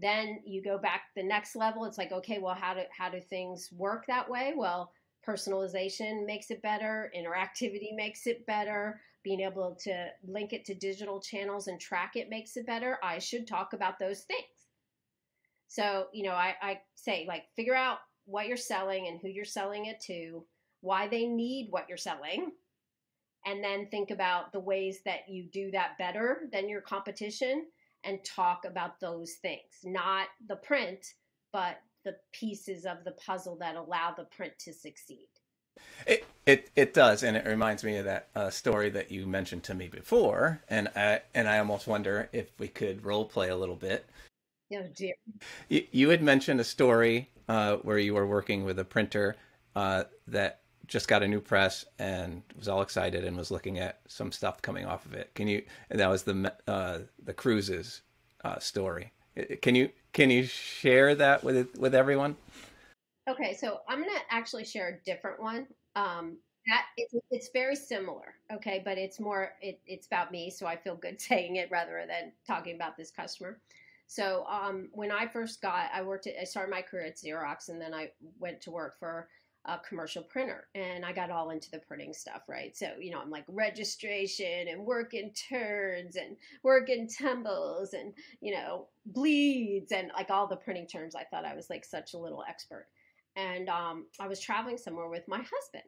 Then 0.00 0.40
you 0.46 0.62
go 0.62 0.78
back 0.78 1.02
the 1.14 1.22
next 1.22 1.54
level. 1.54 1.84
It's 1.84 1.98
like, 1.98 2.12
okay, 2.12 2.38
well, 2.38 2.54
how 2.54 2.72
do 2.72 2.80
how 2.96 3.10
do 3.10 3.20
things 3.20 3.70
work 3.72 4.06
that 4.06 4.28
way? 4.28 4.54
Well, 4.56 4.92
personalization 5.26 6.24
makes 6.24 6.50
it 6.50 6.62
better. 6.62 7.12
Interactivity 7.14 7.94
makes 7.94 8.26
it 8.26 8.46
better. 8.46 9.02
Being 9.22 9.40
able 9.40 9.76
to 9.82 10.08
link 10.26 10.54
it 10.54 10.64
to 10.64 10.74
digital 10.74 11.20
channels 11.20 11.68
and 11.68 11.78
track 11.78 12.16
it 12.16 12.30
makes 12.30 12.56
it 12.56 12.66
better. 12.66 12.98
I 13.02 13.18
should 13.18 13.46
talk 13.46 13.74
about 13.74 13.98
those 13.98 14.22
things. 14.22 14.61
So, 15.72 16.08
you 16.12 16.24
know, 16.24 16.32
I, 16.34 16.54
I 16.60 16.80
say 16.96 17.24
like 17.26 17.44
figure 17.56 17.74
out 17.74 18.00
what 18.26 18.46
you're 18.46 18.58
selling 18.58 19.08
and 19.08 19.18
who 19.18 19.28
you're 19.28 19.46
selling 19.46 19.86
it 19.86 20.00
to, 20.02 20.44
why 20.82 21.08
they 21.08 21.24
need 21.24 21.68
what 21.70 21.88
you're 21.88 21.96
selling, 21.96 22.52
and 23.46 23.64
then 23.64 23.86
think 23.86 24.10
about 24.10 24.52
the 24.52 24.60
ways 24.60 24.98
that 25.06 25.30
you 25.30 25.44
do 25.44 25.70
that 25.70 25.96
better 25.96 26.42
than 26.52 26.68
your 26.68 26.82
competition 26.82 27.68
and 28.04 28.22
talk 28.22 28.66
about 28.66 29.00
those 29.00 29.36
things, 29.40 29.80
not 29.82 30.26
the 30.46 30.56
print, 30.56 31.14
but 31.54 31.80
the 32.04 32.16
pieces 32.32 32.84
of 32.84 32.98
the 33.04 33.12
puzzle 33.12 33.56
that 33.56 33.74
allow 33.74 34.12
the 34.14 34.24
print 34.24 34.52
to 34.58 34.74
succeed. 34.74 35.28
It 36.06 36.26
it 36.44 36.68
it 36.76 36.92
does, 36.92 37.22
and 37.22 37.34
it 37.34 37.46
reminds 37.46 37.82
me 37.82 37.96
of 37.96 38.04
that 38.04 38.28
uh, 38.36 38.50
story 38.50 38.90
that 38.90 39.10
you 39.10 39.26
mentioned 39.26 39.62
to 39.64 39.74
me 39.74 39.88
before, 39.88 40.60
and 40.68 40.88
I 40.94 41.22
and 41.34 41.48
I 41.48 41.58
almost 41.60 41.86
wonder 41.86 42.28
if 42.30 42.50
we 42.58 42.68
could 42.68 43.06
role 43.06 43.24
play 43.24 43.48
a 43.48 43.56
little 43.56 43.76
bit 43.76 44.04
Oh 44.74 44.86
dear. 44.94 45.14
You, 45.68 45.86
you 45.90 46.08
had 46.08 46.22
mentioned 46.22 46.60
a 46.60 46.64
story 46.64 47.30
uh, 47.48 47.76
where 47.76 47.98
you 47.98 48.14
were 48.14 48.26
working 48.26 48.64
with 48.64 48.78
a 48.78 48.84
printer 48.84 49.36
uh, 49.74 50.04
that 50.28 50.60
just 50.86 51.08
got 51.08 51.22
a 51.22 51.28
new 51.28 51.40
press 51.40 51.84
and 51.98 52.42
was 52.56 52.68
all 52.68 52.82
excited 52.82 53.24
and 53.24 53.36
was 53.36 53.50
looking 53.50 53.78
at 53.78 54.00
some 54.08 54.32
stuff 54.32 54.60
coming 54.62 54.84
off 54.84 55.06
of 55.06 55.14
it. 55.14 55.34
Can 55.34 55.48
you? 55.48 55.62
And 55.90 56.00
that 56.00 56.08
was 56.08 56.22
the 56.22 56.52
uh, 56.66 57.00
the 57.24 57.32
cruises 57.32 58.02
uh, 58.44 58.58
story. 58.58 59.12
Can 59.62 59.74
you 59.74 59.90
can 60.12 60.30
you 60.30 60.44
share 60.44 61.14
that 61.14 61.42
with 61.42 61.78
with 61.78 61.94
everyone? 61.94 62.36
Okay, 63.28 63.54
so 63.54 63.80
I'm 63.88 64.00
gonna 64.00 64.18
actually 64.30 64.64
share 64.64 64.88
a 64.88 65.04
different 65.04 65.40
one. 65.40 65.66
Um, 65.94 66.36
that 66.66 66.84
it's, 66.96 67.14
it's 67.30 67.50
very 67.52 67.74
similar, 67.74 68.34
okay, 68.52 68.82
but 68.84 68.96
it's 68.96 69.18
more 69.18 69.52
it, 69.60 69.80
it's 69.86 70.06
about 70.06 70.30
me, 70.30 70.50
so 70.50 70.66
I 70.66 70.76
feel 70.76 70.94
good 70.94 71.20
saying 71.20 71.56
it 71.56 71.70
rather 71.70 72.04
than 72.06 72.32
talking 72.46 72.74
about 72.74 72.96
this 72.96 73.10
customer. 73.10 73.58
So 74.12 74.44
um, 74.46 74.90
when 74.92 75.10
I 75.10 75.26
first 75.26 75.62
got, 75.62 75.88
I 75.90 76.02
worked 76.02 76.26
at, 76.26 76.34
I 76.38 76.44
started 76.44 76.70
my 76.70 76.82
career 76.82 77.06
at 77.06 77.16
Xerox, 77.16 77.70
and 77.70 77.80
then 77.80 77.94
I 77.94 78.10
went 78.38 78.60
to 78.62 78.70
work 78.70 78.98
for 78.98 79.26
a 79.64 79.78
commercial 79.78 80.22
printer 80.24 80.66
and 80.74 81.06
I 81.06 81.12
got 81.12 81.30
all 81.30 81.50
into 81.50 81.70
the 81.70 81.78
printing 81.78 82.12
stuff, 82.12 82.42
right? 82.48 82.76
So, 82.76 82.90
you 83.00 83.10
know, 83.10 83.20
I'm 83.20 83.30
like 83.30 83.44
registration 83.48 84.68
and 84.68 84.84
working 84.84 85.32
turns 85.48 86.16
and 86.16 86.36
working 86.62 87.08
tumbles 87.08 87.94
and, 87.94 88.12
you 88.42 88.52
know, 88.52 88.88
bleeds 89.06 89.92
and 89.92 90.10
like 90.14 90.30
all 90.30 90.48
the 90.48 90.56
printing 90.56 90.88
terms. 90.88 91.14
I 91.14 91.24
thought 91.24 91.46
I 91.46 91.54
was 91.54 91.70
like 91.70 91.84
such 91.84 92.12
a 92.12 92.18
little 92.18 92.44
expert. 92.46 92.88
And 93.36 93.68
um, 93.68 94.06
I 94.20 94.26
was 94.26 94.40
traveling 94.40 94.76
somewhere 94.76 95.08
with 95.08 95.26
my 95.28 95.38
husband. 95.38 95.84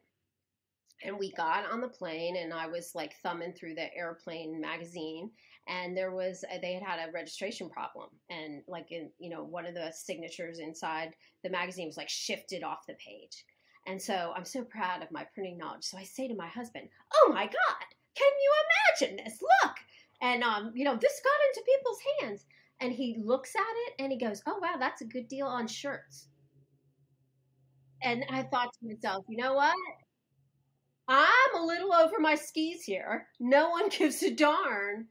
And 1.02 1.18
we 1.18 1.32
got 1.32 1.70
on 1.70 1.80
the 1.80 1.88
plane 1.88 2.36
and 2.36 2.54
I 2.54 2.68
was 2.68 2.92
like 2.94 3.16
thumbing 3.22 3.52
through 3.52 3.74
the 3.74 3.94
airplane 3.94 4.60
magazine 4.60 5.30
and 5.66 5.96
there 5.96 6.10
was 6.12 6.44
they 6.60 6.74
had 6.74 6.82
had 6.82 7.08
a 7.08 7.12
registration 7.12 7.70
problem 7.70 8.08
and 8.30 8.62
like 8.68 8.92
in 8.92 9.10
you 9.18 9.30
know 9.30 9.42
one 9.42 9.66
of 9.66 9.74
the 9.74 9.90
signatures 9.92 10.58
inside 10.58 11.14
the 11.42 11.50
magazine 11.50 11.86
was 11.86 11.96
like 11.96 12.08
shifted 12.08 12.62
off 12.62 12.86
the 12.86 12.94
page 12.94 13.44
and 13.86 14.00
so 14.00 14.32
I'm 14.34 14.44
so 14.44 14.64
proud 14.64 15.02
of 15.02 15.12
my 15.12 15.24
printing 15.34 15.58
knowledge. 15.58 15.84
So 15.84 15.98
I 15.98 16.04
say 16.04 16.26
to 16.28 16.34
my 16.34 16.48
husband, 16.48 16.88
"Oh 17.14 17.30
my 17.32 17.44
God, 17.44 17.86
can 18.14 18.32
you 18.42 18.52
imagine 19.02 19.24
this? 19.24 19.42
Look!" 19.42 19.76
And 20.22 20.42
um, 20.42 20.72
you 20.74 20.84
know, 20.84 20.96
this 20.96 21.20
got 21.22 21.48
into 21.48 21.70
people's 21.72 22.00
hands. 22.20 22.46
And 22.80 22.92
he 22.92 23.16
looks 23.22 23.54
at 23.54 23.62
it 23.86 23.94
and 23.98 24.10
he 24.10 24.18
goes, 24.18 24.42
"Oh 24.46 24.58
wow, 24.60 24.76
that's 24.78 25.02
a 25.02 25.06
good 25.06 25.28
deal 25.28 25.46
on 25.46 25.66
shirts." 25.66 26.28
And 28.02 28.24
I 28.30 28.42
thought 28.42 28.72
to 28.72 28.86
myself, 28.86 29.24
you 29.28 29.36
know 29.36 29.54
what? 29.54 29.74
I'm 31.08 31.56
a 31.56 31.64
little 31.64 31.92
over 31.92 32.18
my 32.18 32.34
skis 32.34 32.82
here. 32.82 33.28
No 33.40 33.70
one 33.70 33.88
gives 33.98 34.22
a 34.22 34.30
darn 34.30 35.08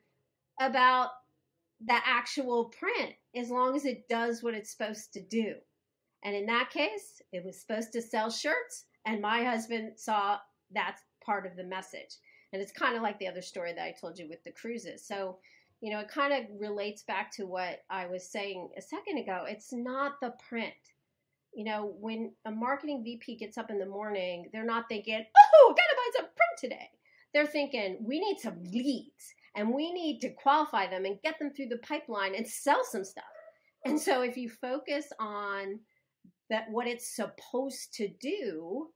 about 0.59 1.09
the 1.85 1.99
actual 2.05 2.65
print 2.65 3.13
as 3.35 3.49
long 3.49 3.75
as 3.75 3.85
it 3.85 4.07
does 4.07 4.41
what 4.41 4.53
it's 4.53 4.71
supposed 4.71 5.13
to 5.13 5.21
do. 5.21 5.55
And 6.23 6.35
in 6.35 6.45
that 6.45 6.69
case, 6.69 7.21
it 7.31 7.43
was 7.43 7.59
supposed 7.59 7.91
to 7.93 8.01
sell 8.01 8.29
shirts, 8.29 8.85
and 9.05 9.21
my 9.21 9.43
husband 9.43 9.93
saw 9.97 10.37
that's 10.73 11.01
part 11.25 11.45
of 11.45 11.55
the 11.55 11.63
message. 11.63 12.15
And 12.53 12.61
it's 12.61 12.71
kind 12.71 12.95
of 12.95 13.01
like 13.01 13.19
the 13.19 13.27
other 13.27 13.41
story 13.41 13.73
that 13.73 13.83
I 13.83 13.95
told 13.99 14.17
you 14.17 14.29
with 14.29 14.43
the 14.43 14.51
cruises. 14.51 15.05
So, 15.05 15.39
you 15.81 15.91
know, 15.91 15.99
it 15.99 16.07
kind 16.07 16.33
of 16.33 16.45
relates 16.59 17.03
back 17.03 17.31
to 17.33 17.45
what 17.45 17.83
I 17.89 18.05
was 18.05 18.29
saying 18.29 18.69
a 18.77 18.81
second 18.81 19.17
ago. 19.17 19.45
It's 19.47 19.73
not 19.73 20.13
the 20.21 20.33
print. 20.47 20.73
You 21.53 21.65
know, 21.65 21.93
when 21.99 22.31
a 22.45 22.51
marketing 22.51 23.03
VP 23.03 23.35
gets 23.37 23.57
up 23.57 23.69
in 23.69 23.79
the 23.79 23.85
morning, 23.85 24.49
they're 24.53 24.65
not 24.65 24.87
thinking, 24.87 25.25
oh, 25.55 25.75
gotta 25.75 25.95
buy 25.95 26.11
some 26.15 26.25
print 26.25 26.57
today. 26.57 26.89
They're 27.33 27.45
thinking, 27.45 27.97
we 28.01 28.19
need 28.19 28.39
some 28.39 28.63
leads 28.63 29.33
and 29.55 29.73
we 29.73 29.91
need 29.93 30.19
to 30.21 30.29
qualify 30.29 30.87
them 30.87 31.05
and 31.05 31.21
get 31.21 31.37
them 31.39 31.51
through 31.53 31.67
the 31.67 31.77
pipeline 31.77 32.35
and 32.35 32.47
sell 32.47 32.83
some 32.83 33.03
stuff. 33.03 33.23
And 33.85 33.99
so 33.99 34.21
if 34.21 34.37
you 34.37 34.49
focus 34.49 35.07
on 35.19 35.79
that 36.49 36.69
what 36.71 36.87
it's 36.87 37.15
supposed 37.15 37.93
to 37.95 38.07
do, 38.19 38.89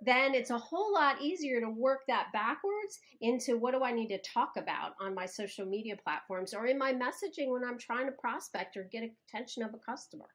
then 0.00 0.34
it's 0.34 0.50
a 0.50 0.58
whole 0.58 0.92
lot 0.92 1.20
easier 1.20 1.60
to 1.60 1.68
work 1.68 2.00
that 2.06 2.28
backwards 2.32 3.00
into 3.20 3.58
what 3.58 3.72
do 3.72 3.82
I 3.82 3.90
need 3.90 4.08
to 4.08 4.18
talk 4.18 4.52
about 4.56 4.92
on 5.00 5.14
my 5.14 5.26
social 5.26 5.66
media 5.66 5.96
platforms 6.02 6.54
or 6.54 6.66
in 6.66 6.78
my 6.78 6.92
messaging 6.92 7.50
when 7.50 7.64
I'm 7.64 7.78
trying 7.78 8.06
to 8.06 8.12
prospect 8.12 8.76
or 8.76 8.84
get 8.84 9.10
attention 9.28 9.62
of 9.64 9.74
a 9.74 9.78
customer. 9.78 10.26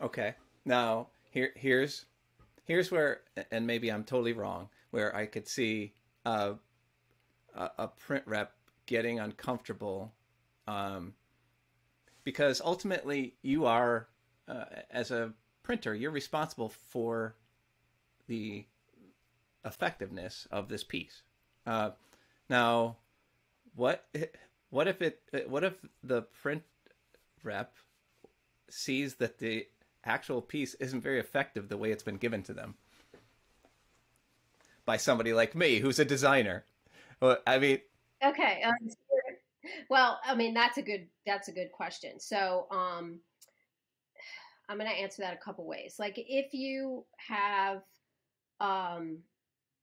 Okay. 0.00 0.34
Now, 0.64 1.08
here 1.30 1.50
here's 1.54 2.06
here's 2.64 2.90
where 2.90 3.20
and 3.50 3.66
maybe 3.66 3.90
I'm 3.90 4.04
totally 4.04 4.32
wrong, 4.32 4.68
where 4.90 5.14
I 5.14 5.26
could 5.26 5.46
see 5.46 5.94
uh, 6.24 6.54
a, 7.54 7.70
a 7.78 7.88
print 7.88 8.24
rep 8.26 8.52
getting 8.86 9.20
uncomfortable 9.20 10.12
um, 10.66 11.14
because 12.24 12.60
ultimately 12.64 13.34
you 13.42 13.66
are 13.66 14.08
uh, 14.48 14.64
as 14.90 15.10
a 15.10 15.32
printer, 15.62 15.94
you're 15.94 16.10
responsible 16.10 16.68
for 16.68 17.36
the 18.26 18.64
effectiveness 19.64 20.48
of 20.50 20.68
this 20.68 20.82
piece. 20.84 21.22
Uh, 21.66 21.90
now, 22.48 22.96
what 23.74 24.06
what 24.70 24.88
if 24.88 25.02
it 25.02 25.20
what 25.46 25.64
if 25.64 25.74
the 26.02 26.22
print 26.22 26.62
rep 27.42 27.74
sees 28.68 29.16
that 29.16 29.38
the 29.38 29.66
actual 30.04 30.40
piece 30.40 30.74
isn't 30.74 31.00
very 31.00 31.20
effective 31.20 31.68
the 31.68 31.76
way 31.76 31.90
it's 31.90 32.02
been 32.02 32.16
given 32.16 32.42
to 32.42 32.52
them 32.52 32.74
by 34.84 34.96
somebody 34.96 35.32
like 35.32 35.54
me 35.54 35.78
who's 35.78 35.98
a 35.98 36.04
designer? 36.04 36.64
Well, 37.20 37.38
I 37.46 37.58
mean, 37.58 37.78
okay. 38.24 38.62
Um, 38.62 38.74
well, 39.90 40.20
I 40.24 40.34
mean 40.34 40.54
that's 40.54 40.78
a 40.78 40.82
good 40.82 41.06
that's 41.26 41.48
a 41.48 41.52
good 41.52 41.72
question. 41.72 42.18
So, 42.18 42.66
um, 42.70 43.20
I'm 44.68 44.78
going 44.78 44.88
to 44.90 44.96
answer 44.96 45.22
that 45.22 45.34
a 45.34 45.44
couple 45.44 45.66
ways. 45.66 45.96
Like 45.98 46.14
if 46.16 46.54
you 46.54 47.04
have 47.16 47.82
um 48.60 49.18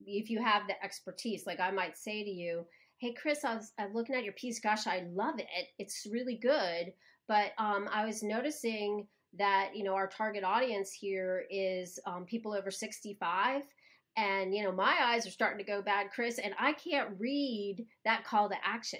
if 0.05 0.29
you 0.29 0.41
have 0.41 0.67
the 0.67 0.81
expertise, 0.83 1.45
like 1.45 1.59
I 1.59 1.71
might 1.71 1.97
say 1.97 2.23
to 2.23 2.29
you, 2.29 2.65
"Hey 2.99 3.13
Chris, 3.13 3.43
I 3.43 3.55
was 3.55 3.73
I'm 3.79 3.93
looking 3.93 4.15
at 4.15 4.23
your 4.23 4.33
piece. 4.33 4.59
Gosh, 4.59 4.87
I 4.87 5.05
love 5.13 5.39
it. 5.39 5.67
It's 5.79 6.07
really 6.11 6.37
good, 6.37 6.93
but 7.27 7.51
um 7.57 7.89
I 7.91 8.05
was 8.05 8.23
noticing 8.23 9.07
that, 9.37 9.71
you 9.75 9.83
know, 9.83 9.93
our 9.93 10.07
target 10.07 10.43
audience 10.43 10.91
here 10.91 11.45
is 11.49 11.99
um, 12.05 12.25
people 12.25 12.53
over 12.53 12.71
65 12.71 13.63
and 14.17 14.53
you 14.53 14.63
know 14.63 14.71
my 14.71 14.95
eyes 15.01 15.25
are 15.25 15.31
starting 15.31 15.63
to 15.63 15.71
go 15.71 15.81
bad 15.81 16.07
chris 16.13 16.39
and 16.39 16.53
i 16.59 16.73
can't 16.73 17.09
read 17.19 17.85
that 18.03 18.25
call 18.25 18.49
to 18.49 18.55
action 18.65 18.99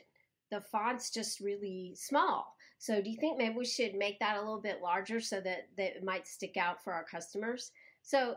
the 0.52 0.62
font's 0.62 1.10
just 1.10 1.42
really 1.42 1.94
small 1.96 2.56
so 2.80 3.02
do 3.02 3.10
you 3.10 3.18
think 3.18 3.38
maybe 3.38 3.56
we 3.56 3.66
should 3.66 3.96
make 3.96 4.20
that 4.20 4.38
a 4.38 4.40
little 4.40 4.62
bit 4.62 4.82
larger 4.82 5.20
so 5.20 5.42
that, 5.42 5.70
that 5.78 5.98
it 5.98 6.04
might 6.04 6.28
stick 6.28 6.58
out 6.58 6.84
for 6.84 6.94
our 6.94 7.04
customers? 7.04 7.72
So 8.04 8.36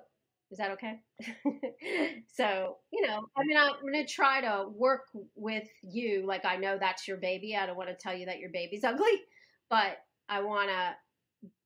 is 0.50 0.58
that 0.58 0.70
okay? 0.72 1.00
so, 2.32 2.78
you 2.90 3.06
know, 3.06 3.20
I 3.36 3.44
mean, 3.44 3.56
I'm 3.56 3.72
going 3.82 4.04
to 4.04 4.12
try 4.12 4.40
to 4.40 4.66
work 4.74 5.04
with 5.36 5.68
you. 5.82 6.26
Like, 6.26 6.44
I 6.44 6.56
know 6.56 6.78
that's 6.78 7.06
your 7.06 7.18
baby. 7.18 7.54
I 7.54 7.66
don't 7.66 7.76
want 7.76 7.90
to 7.90 7.94
tell 7.94 8.16
you 8.16 8.26
that 8.26 8.38
your 8.38 8.50
baby's 8.50 8.84
ugly, 8.84 9.22
but 9.68 9.98
I 10.28 10.40
want 10.42 10.70
to 10.70 10.94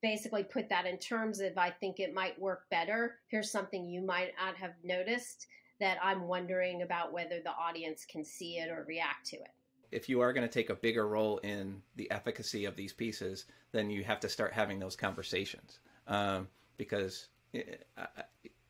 basically 0.02 0.44
put 0.44 0.68
that 0.68 0.86
in 0.86 0.98
terms 0.98 1.40
of 1.40 1.58
I 1.58 1.70
think 1.70 1.98
it 1.98 2.14
might 2.14 2.40
work 2.40 2.64
better. 2.70 3.16
Here's 3.28 3.50
something 3.50 3.84
you 3.84 4.02
might 4.02 4.32
not 4.42 4.56
have 4.56 4.72
noticed 4.82 5.46
that 5.80 5.98
I'm 6.02 6.28
wondering 6.28 6.82
about 6.82 7.12
whether 7.12 7.40
the 7.40 7.50
audience 7.50 8.04
can 8.04 8.24
see 8.24 8.58
it 8.58 8.70
or 8.70 8.84
react 8.88 9.26
to 9.26 9.36
it 9.36 9.50
if 9.94 10.08
you 10.08 10.20
are 10.20 10.32
going 10.32 10.46
to 10.46 10.52
take 10.52 10.70
a 10.70 10.74
bigger 10.74 11.06
role 11.06 11.38
in 11.38 11.80
the 11.94 12.10
efficacy 12.10 12.64
of 12.64 12.74
these 12.74 12.92
pieces, 12.92 13.44
then 13.70 13.90
you 13.90 14.02
have 14.02 14.18
to 14.18 14.28
start 14.28 14.52
having 14.52 14.80
those 14.80 14.96
conversations 14.96 15.78
um, 16.08 16.48
because 16.76 17.28
uh, 17.96 18.06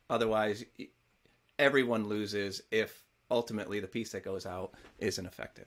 otherwise 0.07 0.63
everyone 1.57 2.07
loses 2.07 2.61
if 2.69 3.03
ultimately 3.31 3.79
the 3.79 3.87
piece 3.87 4.11
that 4.11 4.23
goes 4.23 4.45
out 4.45 4.75
isn't 4.99 5.25
effective. 5.25 5.65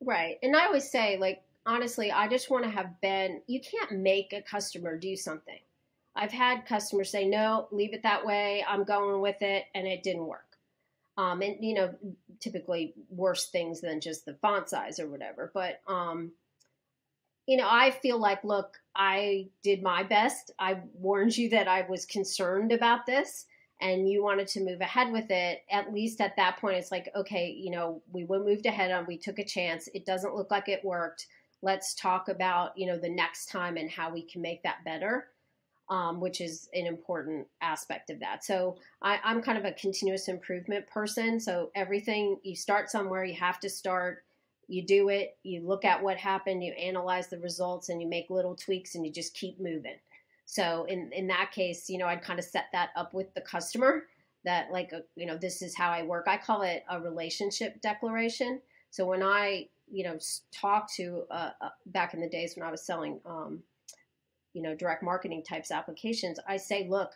Right. 0.00 0.36
And 0.40 0.54
I 0.54 0.66
always 0.66 0.88
say, 0.88 1.18
like, 1.18 1.42
honestly, 1.66 2.10
I 2.10 2.28
just 2.28 2.50
want 2.50 2.64
to 2.64 2.70
have 2.70 3.00
been, 3.00 3.42
you 3.46 3.60
can't 3.60 4.00
make 4.00 4.32
a 4.32 4.42
customer 4.42 4.96
do 4.96 5.16
something. 5.16 5.58
I've 6.14 6.32
had 6.32 6.66
customers 6.66 7.10
say, 7.10 7.26
no, 7.26 7.68
leave 7.70 7.92
it 7.92 8.02
that 8.04 8.24
way. 8.24 8.64
I'm 8.66 8.84
going 8.84 9.20
with 9.20 9.42
it. 9.42 9.64
And 9.74 9.86
it 9.86 10.02
didn't 10.02 10.26
work 10.26 10.46
um, 11.18 11.42
and 11.42 11.56
you 11.60 11.74
know 11.74 11.94
typically 12.40 12.94
worse 13.10 13.48
things 13.48 13.80
than 13.80 14.00
just 14.00 14.24
the 14.24 14.34
font 14.34 14.68
size 14.68 15.00
or 15.00 15.08
whatever 15.08 15.50
but 15.54 15.80
um, 15.86 16.32
you 17.46 17.56
know 17.56 17.68
i 17.70 17.90
feel 17.90 18.18
like 18.18 18.42
look 18.44 18.76
i 18.94 19.46
did 19.62 19.82
my 19.82 20.02
best 20.02 20.50
i 20.58 20.78
warned 20.94 21.36
you 21.36 21.48
that 21.48 21.68
i 21.68 21.82
was 21.88 22.04
concerned 22.06 22.72
about 22.72 23.06
this 23.06 23.46
and 23.80 24.08
you 24.08 24.22
wanted 24.22 24.48
to 24.48 24.64
move 24.64 24.80
ahead 24.80 25.12
with 25.12 25.30
it 25.30 25.62
at 25.70 25.92
least 25.92 26.20
at 26.20 26.36
that 26.36 26.58
point 26.58 26.76
it's 26.76 26.92
like 26.92 27.10
okay 27.14 27.50
you 27.50 27.70
know 27.70 28.02
we 28.12 28.26
moved 28.26 28.66
ahead 28.66 28.90
on 28.90 29.06
we 29.06 29.16
took 29.16 29.38
a 29.38 29.44
chance 29.44 29.88
it 29.94 30.04
doesn't 30.04 30.34
look 30.34 30.50
like 30.50 30.68
it 30.68 30.84
worked 30.84 31.26
let's 31.62 31.94
talk 31.94 32.28
about 32.28 32.76
you 32.76 32.86
know 32.86 32.98
the 32.98 33.08
next 33.08 33.46
time 33.46 33.76
and 33.76 33.90
how 33.90 34.10
we 34.12 34.22
can 34.22 34.42
make 34.42 34.62
that 34.62 34.84
better 34.84 35.28
um, 35.88 36.20
which 36.20 36.40
is 36.40 36.68
an 36.74 36.86
important 36.86 37.46
aspect 37.60 38.10
of 38.10 38.18
that. 38.20 38.44
So 38.44 38.76
I, 39.02 39.20
I'm 39.22 39.40
kind 39.40 39.56
of 39.56 39.64
a 39.64 39.72
continuous 39.72 40.28
improvement 40.28 40.86
person. 40.88 41.38
So 41.38 41.70
everything 41.74 42.38
you 42.42 42.56
start 42.56 42.90
somewhere, 42.90 43.24
you 43.24 43.34
have 43.34 43.60
to 43.60 43.70
start. 43.70 44.24
You 44.68 44.84
do 44.84 45.10
it. 45.10 45.36
You 45.44 45.60
look 45.60 45.84
at 45.84 46.02
what 46.02 46.16
happened. 46.16 46.64
You 46.64 46.72
analyze 46.72 47.28
the 47.28 47.38
results, 47.38 47.88
and 47.88 48.02
you 48.02 48.08
make 48.08 48.30
little 48.30 48.56
tweaks, 48.56 48.96
and 48.96 49.06
you 49.06 49.12
just 49.12 49.34
keep 49.34 49.60
moving. 49.60 49.94
So 50.44 50.86
in 50.88 51.12
in 51.12 51.28
that 51.28 51.52
case, 51.52 51.88
you 51.88 51.98
know, 51.98 52.06
I'd 52.06 52.22
kind 52.22 52.40
of 52.40 52.44
set 52.44 52.66
that 52.72 52.90
up 52.96 53.14
with 53.14 53.32
the 53.34 53.40
customer 53.42 54.06
that 54.44 54.72
like 54.72 54.92
uh, 54.92 55.00
you 55.14 55.26
know 55.26 55.36
this 55.36 55.62
is 55.62 55.76
how 55.76 55.90
I 55.90 56.02
work. 56.02 56.24
I 56.26 56.36
call 56.36 56.62
it 56.62 56.84
a 56.90 57.00
relationship 57.00 57.80
declaration. 57.80 58.60
So 58.90 59.06
when 59.06 59.22
I 59.22 59.68
you 59.90 60.04
know 60.04 60.18
talk 60.52 60.92
to 60.94 61.24
uh, 61.30 61.50
uh, 61.60 61.68
back 61.86 62.14
in 62.14 62.20
the 62.20 62.28
days 62.28 62.56
when 62.56 62.66
I 62.66 62.70
was 62.70 62.82
selling 62.82 63.20
um, 63.24 63.62
you 64.56 64.62
know 64.62 64.74
direct 64.74 65.02
marketing 65.02 65.42
types 65.42 65.70
applications 65.70 66.40
i 66.48 66.56
say 66.56 66.86
look 66.88 67.12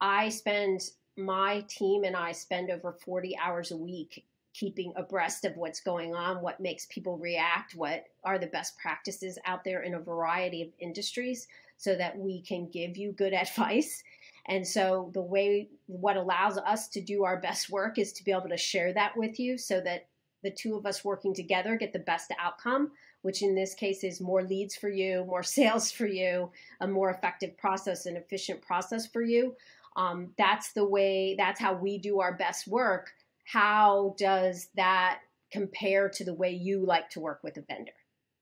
i 0.00 0.28
spend 0.28 0.90
my 1.16 1.64
team 1.68 2.02
and 2.02 2.16
i 2.16 2.32
spend 2.32 2.70
over 2.70 2.92
40 2.92 3.38
hours 3.40 3.70
a 3.70 3.76
week 3.76 4.24
keeping 4.52 4.92
abreast 4.96 5.44
of 5.44 5.56
what's 5.56 5.80
going 5.80 6.12
on 6.12 6.42
what 6.42 6.58
makes 6.58 6.86
people 6.86 7.16
react 7.18 7.76
what 7.76 8.06
are 8.24 8.36
the 8.36 8.48
best 8.48 8.76
practices 8.78 9.38
out 9.46 9.62
there 9.62 9.82
in 9.82 9.94
a 9.94 10.00
variety 10.00 10.60
of 10.60 10.68
industries 10.80 11.46
so 11.76 11.94
that 11.96 12.18
we 12.18 12.40
can 12.40 12.68
give 12.70 12.96
you 12.96 13.12
good 13.12 13.32
advice. 13.32 14.02
And 14.46 14.66
so 14.66 15.10
the 15.14 15.22
way 15.22 15.68
what 15.86 16.16
allows 16.16 16.58
us 16.58 16.88
to 16.88 17.00
do 17.00 17.24
our 17.24 17.40
best 17.40 17.70
work 17.70 17.98
is 17.98 18.12
to 18.14 18.24
be 18.24 18.30
able 18.30 18.48
to 18.48 18.56
share 18.56 18.92
that 18.92 19.16
with 19.16 19.40
you 19.40 19.56
so 19.56 19.80
that 19.80 20.06
the 20.44 20.50
two 20.50 20.76
of 20.76 20.86
us 20.86 21.04
working 21.04 21.34
together 21.34 21.76
get 21.76 21.92
the 21.92 21.98
best 21.98 22.30
outcome, 22.38 22.92
which 23.22 23.42
in 23.42 23.54
this 23.54 23.74
case 23.74 24.04
is 24.04 24.20
more 24.20 24.44
leads 24.44 24.76
for 24.76 24.88
you, 24.88 25.24
more 25.26 25.42
sales 25.58 25.90
for 25.90 26.06
you, 26.06 26.52
a 26.80 26.86
more 26.86 27.10
effective 27.10 27.56
process 27.56 28.06
and 28.06 28.16
efficient 28.16 28.62
process 28.62 29.06
for 29.06 29.22
you. 29.22 29.56
Um, 29.96 30.30
that's 30.38 30.72
the 30.72 30.84
way, 30.84 31.34
that's 31.36 31.60
how 31.60 31.74
we 31.74 31.98
do 31.98 32.20
our 32.20 32.34
best 32.34 32.68
work. 32.68 33.12
How 33.44 34.14
does 34.18 34.68
that 34.76 35.20
compare 35.50 36.08
to 36.10 36.24
the 36.24 36.34
way 36.34 36.50
you 36.50 36.84
like 36.84 37.10
to 37.10 37.20
work 37.20 37.40
with 37.42 37.56
a 37.56 37.62
vendor 37.62 37.92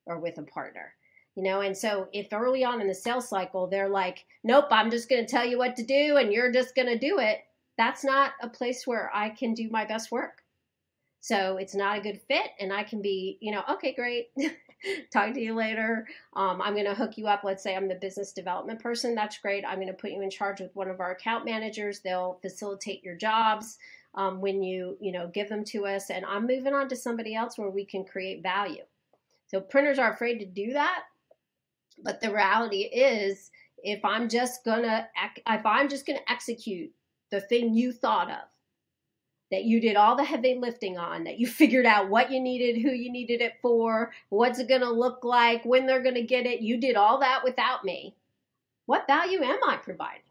or 0.07 0.19
with 0.19 0.39
a 0.39 0.43
partner? 0.43 0.95
You 1.37 1.45
know, 1.45 1.61
and 1.61 1.77
so 1.77 2.09
if 2.13 2.27
early 2.33 2.63
on 2.63 2.81
in 2.81 2.89
the 2.89 2.95
sales 2.95 3.29
cycle 3.29 3.67
they're 3.67 3.89
like, 3.89 4.25
nope, 4.45 4.67
I'm 4.71 4.91
just 4.91 5.09
going 5.09 5.25
to 5.25 5.31
tell 5.31 5.47
you 5.47 5.57
what 5.59 5.77
to 5.77 5.83
do 5.83 6.17
and 6.17 6.33
you're 6.33 6.53
just 6.53 6.75
going 6.75 6.89
to 6.89 6.99
do 6.99 7.19
it, 7.21 7.39
that's 7.79 8.05
not 8.05 8.33
a 8.43 8.49
place 8.49 8.87
where 8.87 9.11
I 9.15 9.31
can 9.31 9.55
do 9.55 9.71
my 9.71 9.85
best 9.85 10.13
work. 10.13 10.42
So 11.23 11.57
it's 11.57 11.77
not 11.77 11.99
a 11.99 12.01
good 12.01 12.21
fit, 12.27 12.51
and 12.59 12.73
I 12.73 12.83
can 12.83 13.01
be, 13.01 13.39
you 13.41 13.53
know, 13.53 13.63
okay, 13.71 13.95
great. 13.95 14.31
Talk 15.13 15.33
to 15.35 15.41
you 15.41 15.55
later. 15.55 16.05
Um, 16.35 16.61
I'm 16.61 16.75
going 16.75 16.85
to 16.85 16.97
hook 16.97 17.17
you 17.17 17.29
up. 17.29 17.45
Let's 17.45 17.63
say 17.63 17.77
I'm 17.77 17.87
the 17.87 17.95
business 17.95 18.33
development 18.33 18.83
person. 18.83 19.15
That's 19.15 19.39
great. 19.39 19.65
I'm 19.65 19.77
going 19.77 19.87
to 19.87 19.93
put 19.93 20.11
you 20.11 20.21
in 20.21 20.31
charge 20.31 20.59
with 20.59 20.75
one 20.75 20.89
of 20.89 20.99
our 20.99 21.13
account 21.13 21.45
managers. 21.45 22.01
They'll 22.01 22.41
facilitate 22.43 23.05
your 23.05 23.15
jobs 23.15 23.79
um, 24.17 24.41
when 24.41 24.65
you, 24.65 24.97
you 25.01 25.13
know, 25.13 25.29
give 25.29 25.49
them 25.49 25.63
to 25.67 25.87
us. 25.87 26.11
And 26.11 26.27
I'm 26.27 26.45
moving 26.45 26.75
on 26.75 26.89
to 26.89 26.97
somebody 26.97 27.37
else 27.37 27.57
where 27.57 27.71
we 27.71 27.85
can 27.85 28.05
create 28.05 28.43
value. 28.43 28.83
So 29.47 29.61
printers 29.61 30.01
are 30.01 30.13
afraid 30.13 30.41
to 30.41 30.45
do 30.45 30.73
that. 30.73 31.05
But 32.03 32.21
the 32.21 32.33
reality 32.33 32.81
is, 32.81 33.53
if 33.85 34.05
I'm 34.05 34.29
just 34.29 34.65
gonna, 34.65 35.07
if 35.47 35.65
I'm 35.65 35.89
just 35.89 36.05
gonna 36.05 36.19
execute 36.29 36.91
the 37.31 37.41
thing 37.41 37.75
you 37.75 37.93
thought 37.93 38.29
of, 38.29 38.43
that 39.53 39.65
you 39.65 39.81
did 39.81 39.97
all 39.97 40.17
the 40.17 40.25
heavy 40.25 40.55
lifting 40.55 40.97
on, 40.99 41.25
that 41.25 41.39
you 41.39 41.47
figured 41.47 41.87
out 41.87 42.09
what 42.09 42.33
you 42.33 42.41
needed, 42.41 42.81
who 42.81 42.91
you 42.91 43.13
needed 43.13 43.41
it 43.43 43.53
for, 43.61 44.11
what's 44.31 44.59
it 44.59 44.69
going 44.69 44.81
to 44.81 44.91
look 44.91 45.23
like, 45.23 45.65
when 45.65 45.87
they're 45.87 46.03
going 46.03 46.17
to 46.17 46.23
get 46.23 46.47
it. 46.47 46.63
You 46.63 46.79
did 46.79 46.97
all 46.97 47.21
that 47.21 47.45
without 47.45 47.85
me. 47.85 48.17
What 48.87 49.07
value 49.07 49.43
am 49.43 49.61
I 49.65 49.77
providing? 49.77 50.23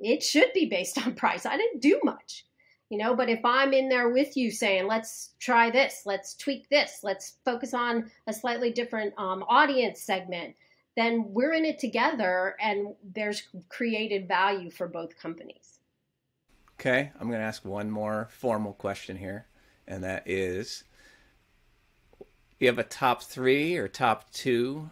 It 0.00 0.22
should 0.22 0.52
be 0.52 0.66
based 0.66 0.98
on 1.06 1.14
price. 1.14 1.46
I 1.46 1.56
didn't 1.56 1.80
do 1.80 2.00
much, 2.02 2.44
you 2.90 2.98
know, 2.98 3.14
but 3.14 3.30
if 3.30 3.40
I'm 3.44 3.72
in 3.72 3.88
there 3.88 4.08
with 4.08 4.36
you 4.36 4.50
saying, 4.50 4.88
let's 4.88 5.30
try 5.38 5.70
this, 5.70 6.02
let's 6.04 6.34
tweak 6.34 6.68
this, 6.68 7.00
let's 7.04 7.36
focus 7.44 7.74
on 7.74 8.10
a 8.26 8.32
slightly 8.32 8.72
different 8.72 9.14
um, 9.16 9.44
audience 9.48 10.00
segment, 10.00 10.56
then 10.96 11.26
we're 11.28 11.52
in 11.52 11.64
it 11.64 11.78
together 11.78 12.56
and 12.60 12.94
there's 13.14 13.44
created 13.68 14.26
value 14.26 14.70
for 14.70 14.88
both 14.88 15.16
companies. 15.16 15.73
Okay, 16.86 17.10
I'm 17.18 17.28
going 17.28 17.40
to 17.40 17.46
ask 17.46 17.64
one 17.64 17.90
more 17.90 18.28
formal 18.30 18.74
question 18.74 19.16
here, 19.16 19.46
and 19.88 20.04
that 20.04 20.28
is 20.28 20.84
you 22.58 22.66
have 22.66 22.78
a 22.78 22.84
top 22.84 23.22
three 23.22 23.78
or 23.78 23.88
top 23.88 24.30
two 24.32 24.90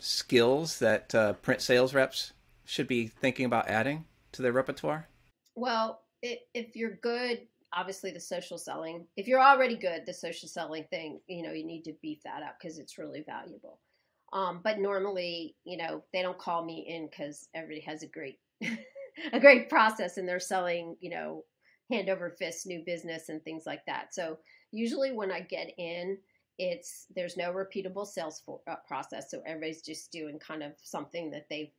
skills 0.00 0.80
that 0.80 1.14
uh, 1.14 1.34
print 1.34 1.60
sales 1.60 1.94
reps 1.94 2.32
should 2.64 2.88
be 2.88 3.06
thinking 3.06 3.46
about 3.46 3.68
adding 3.68 4.06
to 4.32 4.42
their 4.42 4.50
repertoire? 4.50 5.06
Well, 5.54 6.00
it, 6.20 6.48
if 6.52 6.74
you're 6.74 6.96
good, 6.96 7.42
obviously 7.72 8.10
the 8.10 8.18
social 8.18 8.58
selling. 8.58 9.06
If 9.16 9.28
you're 9.28 9.40
already 9.40 9.76
good, 9.76 10.06
the 10.06 10.12
social 10.12 10.48
selling 10.48 10.82
thing, 10.90 11.20
you 11.28 11.44
know, 11.44 11.52
you 11.52 11.64
need 11.64 11.84
to 11.84 11.92
beef 12.02 12.24
that 12.24 12.42
up 12.42 12.56
because 12.60 12.80
it's 12.80 12.98
really 12.98 13.22
valuable. 13.24 13.78
Um, 14.32 14.62
but 14.64 14.80
normally, 14.80 15.54
you 15.62 15.76
know, 15.76 16.02
they 16.12 16.22
don't 16.22 16.38
call 16.38 16.64
me 16.64 16.84
in 16.88 17.06
because 17.06 17.48
everybody 17.54 17.82
has 17.82 18.02
a 18.02 18.08
great 18.08 18.40
a 19.32 19.40
great 19.40 19.68
process 19.68 20.16
and 20.16 20.28
they're 20.28 20.40
selling, 20.40 20.96
you 21.00 21.10
know, 21.10 21.44
hand 21.90 22.08
over 22.08 22.30
fist 22.30 22.66
new 22.66 22.82
business 22.84 23.28
and 23.28 23.42
things 23.42 23.64
like 23.66 23.84
that. 23.86 24.14
So 24.14 24.38
usually 24.72 25.12
when 25.12 25.30
I 25.30 25.40
get 25.40 25.72
in, 25.78 26.18
it's 26.58 27.06
there's 27.14 27.36
no 27.36 27.52
repeatable 27.52 28.06
sales 28.06 28.42
for, 28.44 28.60
uh, 28.68 28.76
process. 28.86 29.30
So 29.30 29.42
everybody's 29.46 29.82
just 29.82 30.12
doing 30.12 30.38
kind 30.38 30.62
of 30.62 30.72
something 30.82 31.30
that 31.30 31.46
they've 31.50 31.72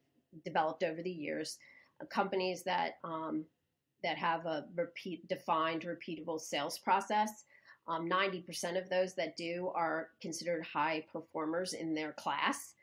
developed 0.43 0.84
over 0.84 1.02
the 1.02 1.12
years. 1.12 1.58
Uh, 2.02 2.06
companies 2.06 2.63
that 2.63 2.95
um, 3.04 3.45
that 4.04 4.17
have 4.17 4.45
a 4.45 4.65
repeat 4.76 5.28
defined 5.28 5.84
repeatable 5.84 6.39
sales 6.39 6.78
process. 6.78 7.45
Um, 7.88 8.10
90% 8.10 8.82
of 8.82 8.89
those 8.89 9.13
that 9.15 9.38
do 9.38 9.71
are 9.76 10.10
considered 10.21 10.63
high 10.65 11.06
performers 11.12 11.74
in 11.74 11.93
their 11.93 12.13
class. 12.13 12.74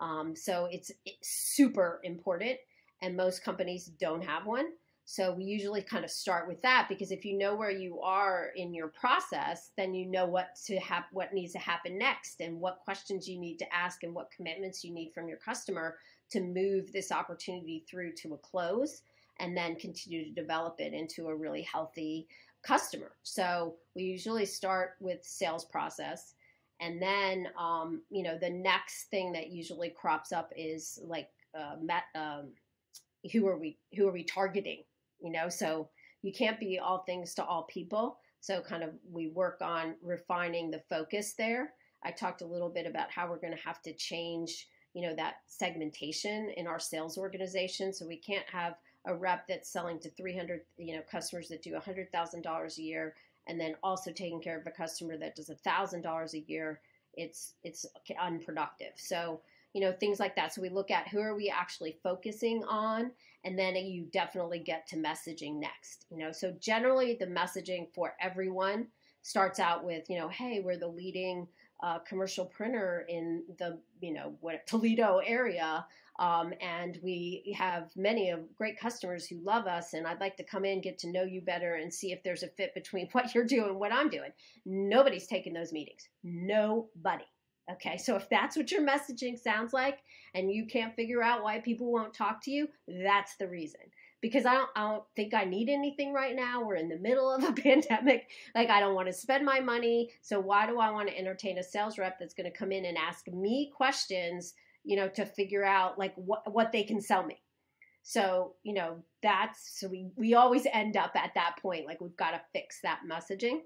Um, 0.00 0.34
so 0.36 0.68
it's, 0.70 0.90
it's 1.04 1.54
super 1.54 2.00
important 2.04 2.58
and 3.02 3.16
most 3.16 3.44
companies 3.44 3.86
don't 3.86 4.24
have 4.24 4.46
one. 4.46 4.66
So 5.04 5.32
we 5.32 5.42
usually 5.42 5.82
kind 5.82 6.04
of 6.04 6.10
start 6.10 6.46
with 6.46 6.62
that 6.62 6.86
because 6.88 7.10
if 7.10 7.24
you 7.24 7.36
know 7.36 7.56
where 7.56 7.72
you 7.72 8.00
are 8.00 8.50
in 8.54 8.72
your 8.72 8.86
process, 8.88 9.72
then 9.76 9.92
you 9.92 10.06
know 10.06 10.24
what 10.24 10.54
to 10.66 10.78
have, 10.78 11.02
what 11.10 11.34
needs 11.34 11.52
to 11.54 11.58
happen 11.58 11.98
next, 11.98 12.40
and 12.40 12.60
what 12.60 12.78
questions 12.84 13.28
you 13.28 13.36
need 13.40 13.58
to 13.58 13.74
ask, 13.74 14.04
and 14.04 14.14
what 14.14 14.30
commitments 14.30 14.84
you 14.84 14.94
need 14.94 15.10
from 15.12 15.28
your 15.28 15.38
customer 15.38 15.96
to 16.30 16.40
move 16.40 16.92
this 16.92 17.10
opportunity 17.10 17.84
through 17.90 18.12
to 18.12 18.34
a 18.34 18.38
close, 18.38 19.02
and 19.40 19.56
then 19.56 19.74
continue 19.74 20.24
to 20.24 20.40
develop 20.40 20.76
it 20.78 20.92
into 20.92 21.26
a 21.26 21.34
really 21.34 21.62
healthy 21.62 22.28
customer. 22.62 23.10
So 23.24 23.74
we 23.96 24.04
usually 24.04 24.46
start 24.46 24.90
with 25.00 25.24
sales 25.24 25.64
process, 25.64 26.34
and 26.80 27.02
then 27.02 27.48
um, 27.58 28.02
you 28.10 28.22
know 28.22 28.38
the 28.38 28.50
next 28.50 29.10
thing 29.10 29.32
that 29.32 29.50
usually 29.50 29.90
crops 29.90 30.30
up 30.30 30.52
is 30.56 31.00
like 31.04 31.30
uh, 31.58 31.74
met, 31.82 32.04
um, 32.14 32.50
who 33.32 33.46
are 33.46 33.58
we 33.58 33.78
who 33.96 34.08
are 34.08 34.12
we 34.12 34.24
targeting 34.24 34.82
you 35.20 35.30
know? 35.30 35.48
So 35.48 35.88
you 36.22 36.32
can't 36.32 36.60
be 36.60 36.78
all 36.78 37.04
things 37.04 37.34
to 37.34 37.44
all 37.44 37.64
people. 37.64 38.18
So 38.40 38.60
kind 38.60 38.82
of 38.82 38.90
we 39.10 39.28
work 39.28 39.58
on 39.60 39.94
refining 40.02 40.70
the 40.70 40.82
focus 40.88 41.34
there. 41.34 41.72
I 42.02 42.10
talked 42.10 42.40
a 42.40 42.46
little 42.46 42.70
bit 42.70 42.86
about 42.86 43.10
how 43.10 43.28
we're 43.28 43.40
going 43.40 43.56
to 43.56 43.62
have 43.62 43.82
to 43.82 43.92
change 43.92 44.66
you 44.94 45.06
know 45.06 45.14
that 45.14 45.34
segmentation 45.46 46.50
in 46.56 46.66
our 46.66 46.80
sales 46.80 47.16
organization. 47.16 47.92
So 47.92 48.06
we 48.06 48.16
can't 48.16 48.48
have 48.50 48.74
a 49.06 49.14
rep 49.14 49.46
that's 49.46 49.72
selling 49.72 50.00
to 50.00 50.10
300 50.10 50.62
you 50.78 50.96
know 50.96 51.02
customers 51.10 51.48
that 51.48 51.62
do 51.62 51.74
$100000 51.74 52.78
a 52.78 52.82
year 52.82 53.14
and 53.46 53.60
then 53.60 53.74
also 53.82 54.10
taking 54.10 54.40
care 54.40 54.58
of 54.58 54.66
a 54.66 54.70
customer 54.70 55.16
that 55.18 55.36
does 55.36 55.50
$1000 55.50 56.34
a 56.34 56.38
year. 56.50 56.80
It's 57.14 57.54
it's 57.62 57.86
unproductive. 58.20 58.92
So 58.96 59.42
you 59.72 59.80
know, 59.80 59.92
things 59.92 60.18
like 60.18 60.36
that. 60.36 60.52
So 60.52 60.62
we 60.62 60.68
look 60.68 60.90
at 60.90 61.08
who 61.08 61.20
are 61.20 61.36
we 61.36 61.48
actually 61.48 61.96
focusing 62.02 62.64
on, 62.64 63.12
and 63.44 63.58
then 63.58 63.76
you 63.76 64.06
definitely 64.12 64.58
get 64.58 64.86
to 64.88 64.96
messaging 64.96 65.60
next. 65.60 66.06
You 66.10 66.18
know, 66.18 66.32
so 66.32 66.54
generally 66.60 67.16
the 67.18 67.26
messaging 67.26 67.86
for 67.94 68.14
everyone 68.20 68.88
starts 69.22 69.60
out 69.60 69.84
with, 69.84 70.08
you 70.08 70.18
know, 70.18 70.28
hey, 70.28 70.60
we're 70.64 70.78
the 70.78 70.88
leading 70.88 71.46
uh, 71.82 71.98
commercial 72.00 72.44
printer 72.44 73.06
in 73.08 73.44
the, 73.58 73.78
you 74.00 74.12
know, 74.12 74.34
what 74.40 74.66
Toledo 74.66 75.20
area. 75.24 75.86
Um, 76.18 76.52
and 76.60 76.98
we 77.02 77.56
have 77.56 77.90
many 77.96 78.30
of 78.30 78.40
great 78.54 78.78
customers 78.78 79.26
who 79.26 79.40
love 79.42 79.66
us 79.66 79.94
and 79.94 80.06
i'd 80.06 80.20
like 80.20 80.36
to 80.36 80.44
come 80.44 80.66
in 80.66 80.82
get 80.82 80.98
to 80.98 81.10
know 81.10 81.22
you 81.22 81.40
better 81.40 81.76
and 81.76 81.92
see 81.92 82.12
if 82.12 82.22
there's 82.22 82.42
a 82.42 82.48
fit 82.48 82.74
between 82.74 83.08
what 83.12 83.34
you're 83.34 83.46
doing 83.46 83.70
and 83.70 83.80
what 83.80 83.90
i'm 83.90 84.10
doing 84.10 84.30
nobody's 84.66 85.26
taking 85.26 85.54
those 85.54 85.72
meetings 85.72 86.10
nobody 86.22 87.24
Okay, 87.72 87.98
so 87.98 88.16
if 88.16 88.28
that's 88.28 88.56
what 88.56 88.72
your 88.72 88.86
messaging 88.86 89.38
sounds 89.38 89.72
like 89.72 89.98
and 90.34 90.50
you 90.50 90.66
can't 90.66 90.96
figure 90.96 91.22
out 91.22 91.42
why 91.42 91.60
people 91.60 91.92
won't 91.92 92.14
talk 92.14 92.42
to 92.44 92.50
you, 92.50 92.68
that's 92.88 93.36
the 93.36 93.48
reason. 93.48 93.80
Because 94.20 94.44
I 94.44 94.54
don't, 94.54 94.70
I 94.76 94.80
don't 94.82 95.04
think 95.16 95.32
I 95.32 95.44
need 95.44 95.68
anything 95.68 96.12
right 96.12 96.36
now. 96.36 96.62
We're 96.62 96.76
in 96.76 96.88
the 96.88 96.98
middle 96.98 97.32
of 97.32 97.44
a 97.44 97.52
pandemic. 97.62 98.28
Like, 98.54 98.68
I 98.68 98.80
don't 98.80 98.94
want 98.94 99.08
to 99.08 99.14
spend 99.14 99.44
my 99.46 99.60
money. 99.60 100.10
So, 100.20 100.40
why 100.40 100.66
do 100.66 100.78
I 100.78 100.90
want 100.90 101.08
to 101.08 101.18
entertain 101.18 101.58
a 101.58 101.62
sales 101.62 101.96
rep 101.96 102.18
that's 102.18 102.34
going 102.34 102.50
to 102.50 102.56
come 102.56 102.72
in 102.72 102.84
and 102.84 102.98
ask 102.98 103.28
me 103.28 103.72
questions, 103.74 104.54
you 104.84 104.96
know, 104.96 105.08
to 105.08 105.24
figure 105.24 105.64
out 105.64 105.98
like 105.98 106.14
what, 106.16 106.52
what 106.52 106.72
they 106.72 106.82
can 106.82 107.00
sell 107.00 107.24
me? 107.24 107.40
So, 108.02 108.54
you 108.62 108.74
know, 108.74 108.96
that's 109.22 109.78
so 109.78 109.88
we, 109.88 110.10
we 110.16 110.34
always 110.34 110.66
end 110.72 110.96
up 110.96 111.12
at 111.14 111.32
that 111.34 111.56
point. 111.62 111.86
Like, 111.86 112.00
we've 112.00 112.16
got 112.16 112.32
to 112.32 112.40
fix 112.52 112.80
that 112.82 113.00
messaging. 113.10 113.60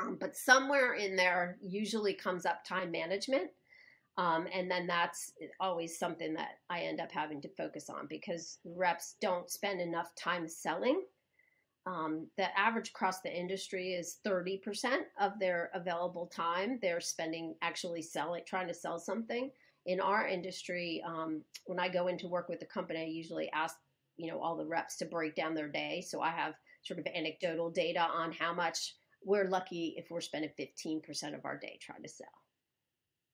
Um, 0.00 0.16
but 0.20 0.36
somewhere 0.36 0.94
in 0.94 1.16
there 1.16 1.56
usually 1.62 2.14
comes 2.14 2.44
up 2.44 2.64
time 2.64 2.90
management. 2.90 3.50
Um, 4.18 4.46
and 4.52 4.70
then 4.70 4.86
that's 4.86 5.32
always 5.60 5.98
something 5.98 6.32
that 6.34 6.58
I 6.70 6.80
end 6.80 7.00
up 7.00 7.12
having 7.12 7.42
to 7.42 7.48
focus 7.48 7.90
on 7.90 8.06
because 8.08 8.58
reps 8.64 9.16
don't 9.20 9.50
spend 9.50 9.80
enough 9.80 10.14
time 10.14 10.48
selling. 10.48 11.02
Um, 11.86 12.26
the 12.36 12.58
average 12.58 12.88
across 12.88 13.20
the 13.20 13.32
industry 13.32 13.92
is 13.92 14.18
30% 14.26 15.02
of 15.20 15.38
their 15.38 15.70
available 15.74 16.26
time 16.26 16.78
they're 16.82 17.00
spending 17.00 17.54
actually 17.62 18.02
selling, 18.02 18.42
trying 18.46 18.68
to 18.68 18.74
sell 18.74 18.98
something. 18.98 19.50
In 19.84 20.00
our 20.00 20.26
industry, 20.26 21.02
um, 21.06 21.42
when 21.66 21.78
I 21.78 21.88
go 21.88 22.08
into 22.08 22.26
work 22.26 22.48
with 22.48 22.58
the 22.58 22.66
company, 22.66 23.00
I 23.00 23.04
usually 23.04 23.50
ask, 23.52 23.76
you 24.16 24.28
know, 24.28 24.40
all 24.40 24.56
the 24.56 24.66
reps 24.66 24.96
to 24.96 25.04
break 25.04 25.36
down 25.36 25.54
their 25.54 25.68
day. 25.68 26.00
So 26.00 26.20
I 26.22 26.30
have 26.30 26.54
sort 26.82 26.98
of 26.98 27.06
anecdotal 27.06 27.70
data 27.70 28.00
on 28.00 28.32
how 28.32 28.52
much 28.52 28.94
we're 29.24 29.48
lucky 29.48 29.94
if 29.96 30.10
we're 30.10 30.20
spending 30.20 30.50
15% 30.58 31.34
of 31.34 31.44
our 31.44 31.56
day 31.56 31.78
trying 31.80 32.02
to 32.02 32.08
sell. 32.08 32.26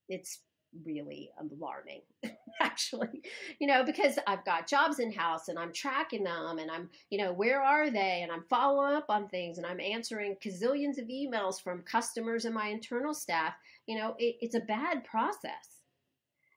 It's 0.08 0.40
really 0.84 1.30
alarming. 1.38 2.02
actually, 2.60 3.22
you 3.58 3.66
know, 3.66 3.84
because 3.84 4.18
I've 4.26 4.44
got 4.44 4.68
jobs 4.68 4.98
in 4.98 5.12
house 5.12 5.48
and 5.48 5.58
I'm 5.58 5.72
tracking 5.72 6.24
them 6.24 6.58
and 6.58 6.70
I'm, 6.70 6.88
you 7.10 7.18
know, 7.18 7.32
where 7.32 7.60
are 7.62 7.90
they? 7.90 8.20
And 8.22 8.30
I'm 8.30 8.44
following 8.48 8.94
up 8.94 9.06
on 9.08 9.28
things 9.28 9.58
and 9.58 9.66
I'm 9.66 9.80
answering 9.80 10.36
gazillions 10.44 10.98
of 10.98 11.08
emails 11.08 11.62
from 11.62 11.82
customers 11.82 12.44
and 12.44 12.54
my 12.54 12.68
internal 12.68 13.14
staff. 13.14 13.54
You 13.86 13.98
know, 13.98 14.14
it, 14.18 14.36
it's 14.40 14.54
a 14.54 14.60
bad 14.60 15.04
process. 15.04 15.80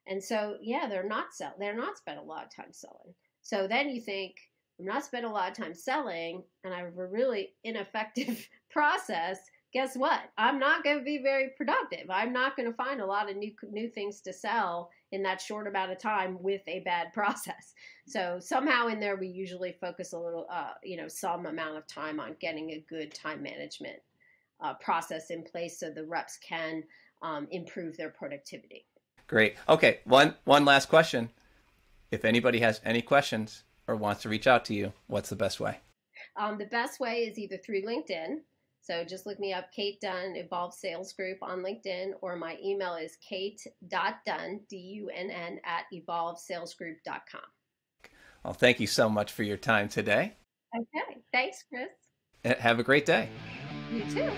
And 0.07 0.23
so, 0.23 0.57
yeah, 0.61 0.87
they're 0.87 1.07
not 1.07 1.33
sell, 1.33 1.53
they're 1.59 1.75
not 1.75 1.97
spent 1.97 2.19
a 2.19 2.23
lot 2.23 2.43
of 2.43 2.55
time 2.55 2.71
selling. 2.71 3.13
So 3.41 3.67
then 3.67 3.89
you 3.89 4.01
think, 4.01 4.35
I'm 4.79 4.85
not 4.85 5.05
spending 5.05 5.31
a 5.31 5.33
lot 5.33 5.49
of 5.49 5.57
time 5.57 5.73
selling 5.73 6.43
and 6.63 6.73
I 6.73 6.79
have 6.79 6.97
a 6.97 7.05
really 7.05 7.53
ineffective 7.63 8.47
process 8.69 9.39
guess 9.75 9.97
what? 9.97 10.21
I'm 10.37 10.57
not 10.57 10.85
going 10.85 10.99
to 10.99 11.03
be 11.03 11.17
very 11.21 11.49
productive. 11.57 12.09
I'm 12.09 12.31
not 12.31 12.55
going 12.55 12.71
to 12.71 12.75
find 12.77 13.01
a 13.01 13.05
lot 13.05 13.29
of 13.29 13.35
new 13.35 13.51
new 13.69 13.89
things 13.89 14.21
to 14.21 14.31
sell 14.31 14.89
in 15.11 15.21
that 15.23 15.41
short 15.41 15.67
amount 15.67 15.91
of 15.91 15.99
time 15.99 16.41
with 16.41 16.61
a 16.65 16.79
bad 16.79 17.07
process. 17.13 17.73
So 18.07 18.39
somehow 18.39 18.87
in 18.87 19.01
there, 19.01 19.17
we 19.17 19.27
usually 19.27 19.75
focus 19.81 20.13
a 20.13 20.17
little, 20.17 20.47
uh, 20.49 20.71
you 20.81 20.95
know, 20.95 21.09
some 21.09 21.45
amount 21.45 21.75
of 21.75 21.85
time 21.87 22.21
on 22.21 22.37
getting 22.39 22.71
a 22.71 22.85
good 22.87 23.13
time 23.13 23.43
management 23.43 23.99
uh, 24.61 24.75
process 24.75 25.29
in 25.29 25.43
place 25.43 25.77
so 25.77 25.89
the 25.89 26.05
reps 26.05 26.37
can 26.37 26.81
um, 27.21 27.45
improve 27.51 27.97
their 27.97 28.09
productivity. 28.09 28.85
Great. 29.27 29.55
Okay. 29.67 29.99
One 30.05 30.35
one 30.45 30.63
last 30.63 30.87
question. 30.87 31.29
If 32.11 32.23
anybody 32.23 32.61
has 32.61 32.79
any 32.85 33.01
questions 33.01 33.64
or 33.87 33.95
wants 33.95 34.23
to 34.23 34.29
reach 34.29 34.47
out 34.47 34.65
to 34.65 34.73
you, 34.73 34.93
what's 35.07 35.29
the 35.29 35.35
best 35.35 35.59
way? 35.59 35.79
Um, 36.37 36.57
the 36.57 36.65
best 36.65 36.99
way 36.99 37.25
is 37.25 37.37
either 37.37 37.57
through 37.57 37.83
LinkedIn. 37.83 38.37
So 38.81 39.03
just 39.03 39.25
look 39.25 39.39
me 39.39 39.51
up, 39.51 39.71
Kate 39.71 39.99
Dunn, 39.99 40.35
Evolve 40.35 40.73
Sales 40.73 41.11
Group 41.13 41.39
on 41.41 41.63
LinkedIn, 41.63 42.11
or 42.21 42.35
my 42.35 42.57
email 42.63 42.93
is 42.95 43.17
kate.dunn, 43.27 44.61
D-U-N-N, 44.69 45.59
at 45.65 45.85
evolvesalesgroup.com. 45.91 47.41
Well, 48.43 48.53
thank 48.53 48.79
you 48.79 48.85
so 48.85 49.09
much 49.09 49.31
for 49.31 49.41
your 49.41 49.57
time 49.57 49.89
today. 49.89 50.33
Okay. 50.75 51.21
Thanks, 51.31 51.63
Chris. 51.67 52.59
Have 52.59 52.77
a 52.77 52.83
great 52.83 53.07
day. 53.07 53.29
You 53.91 54.03
too. 54.03 54.31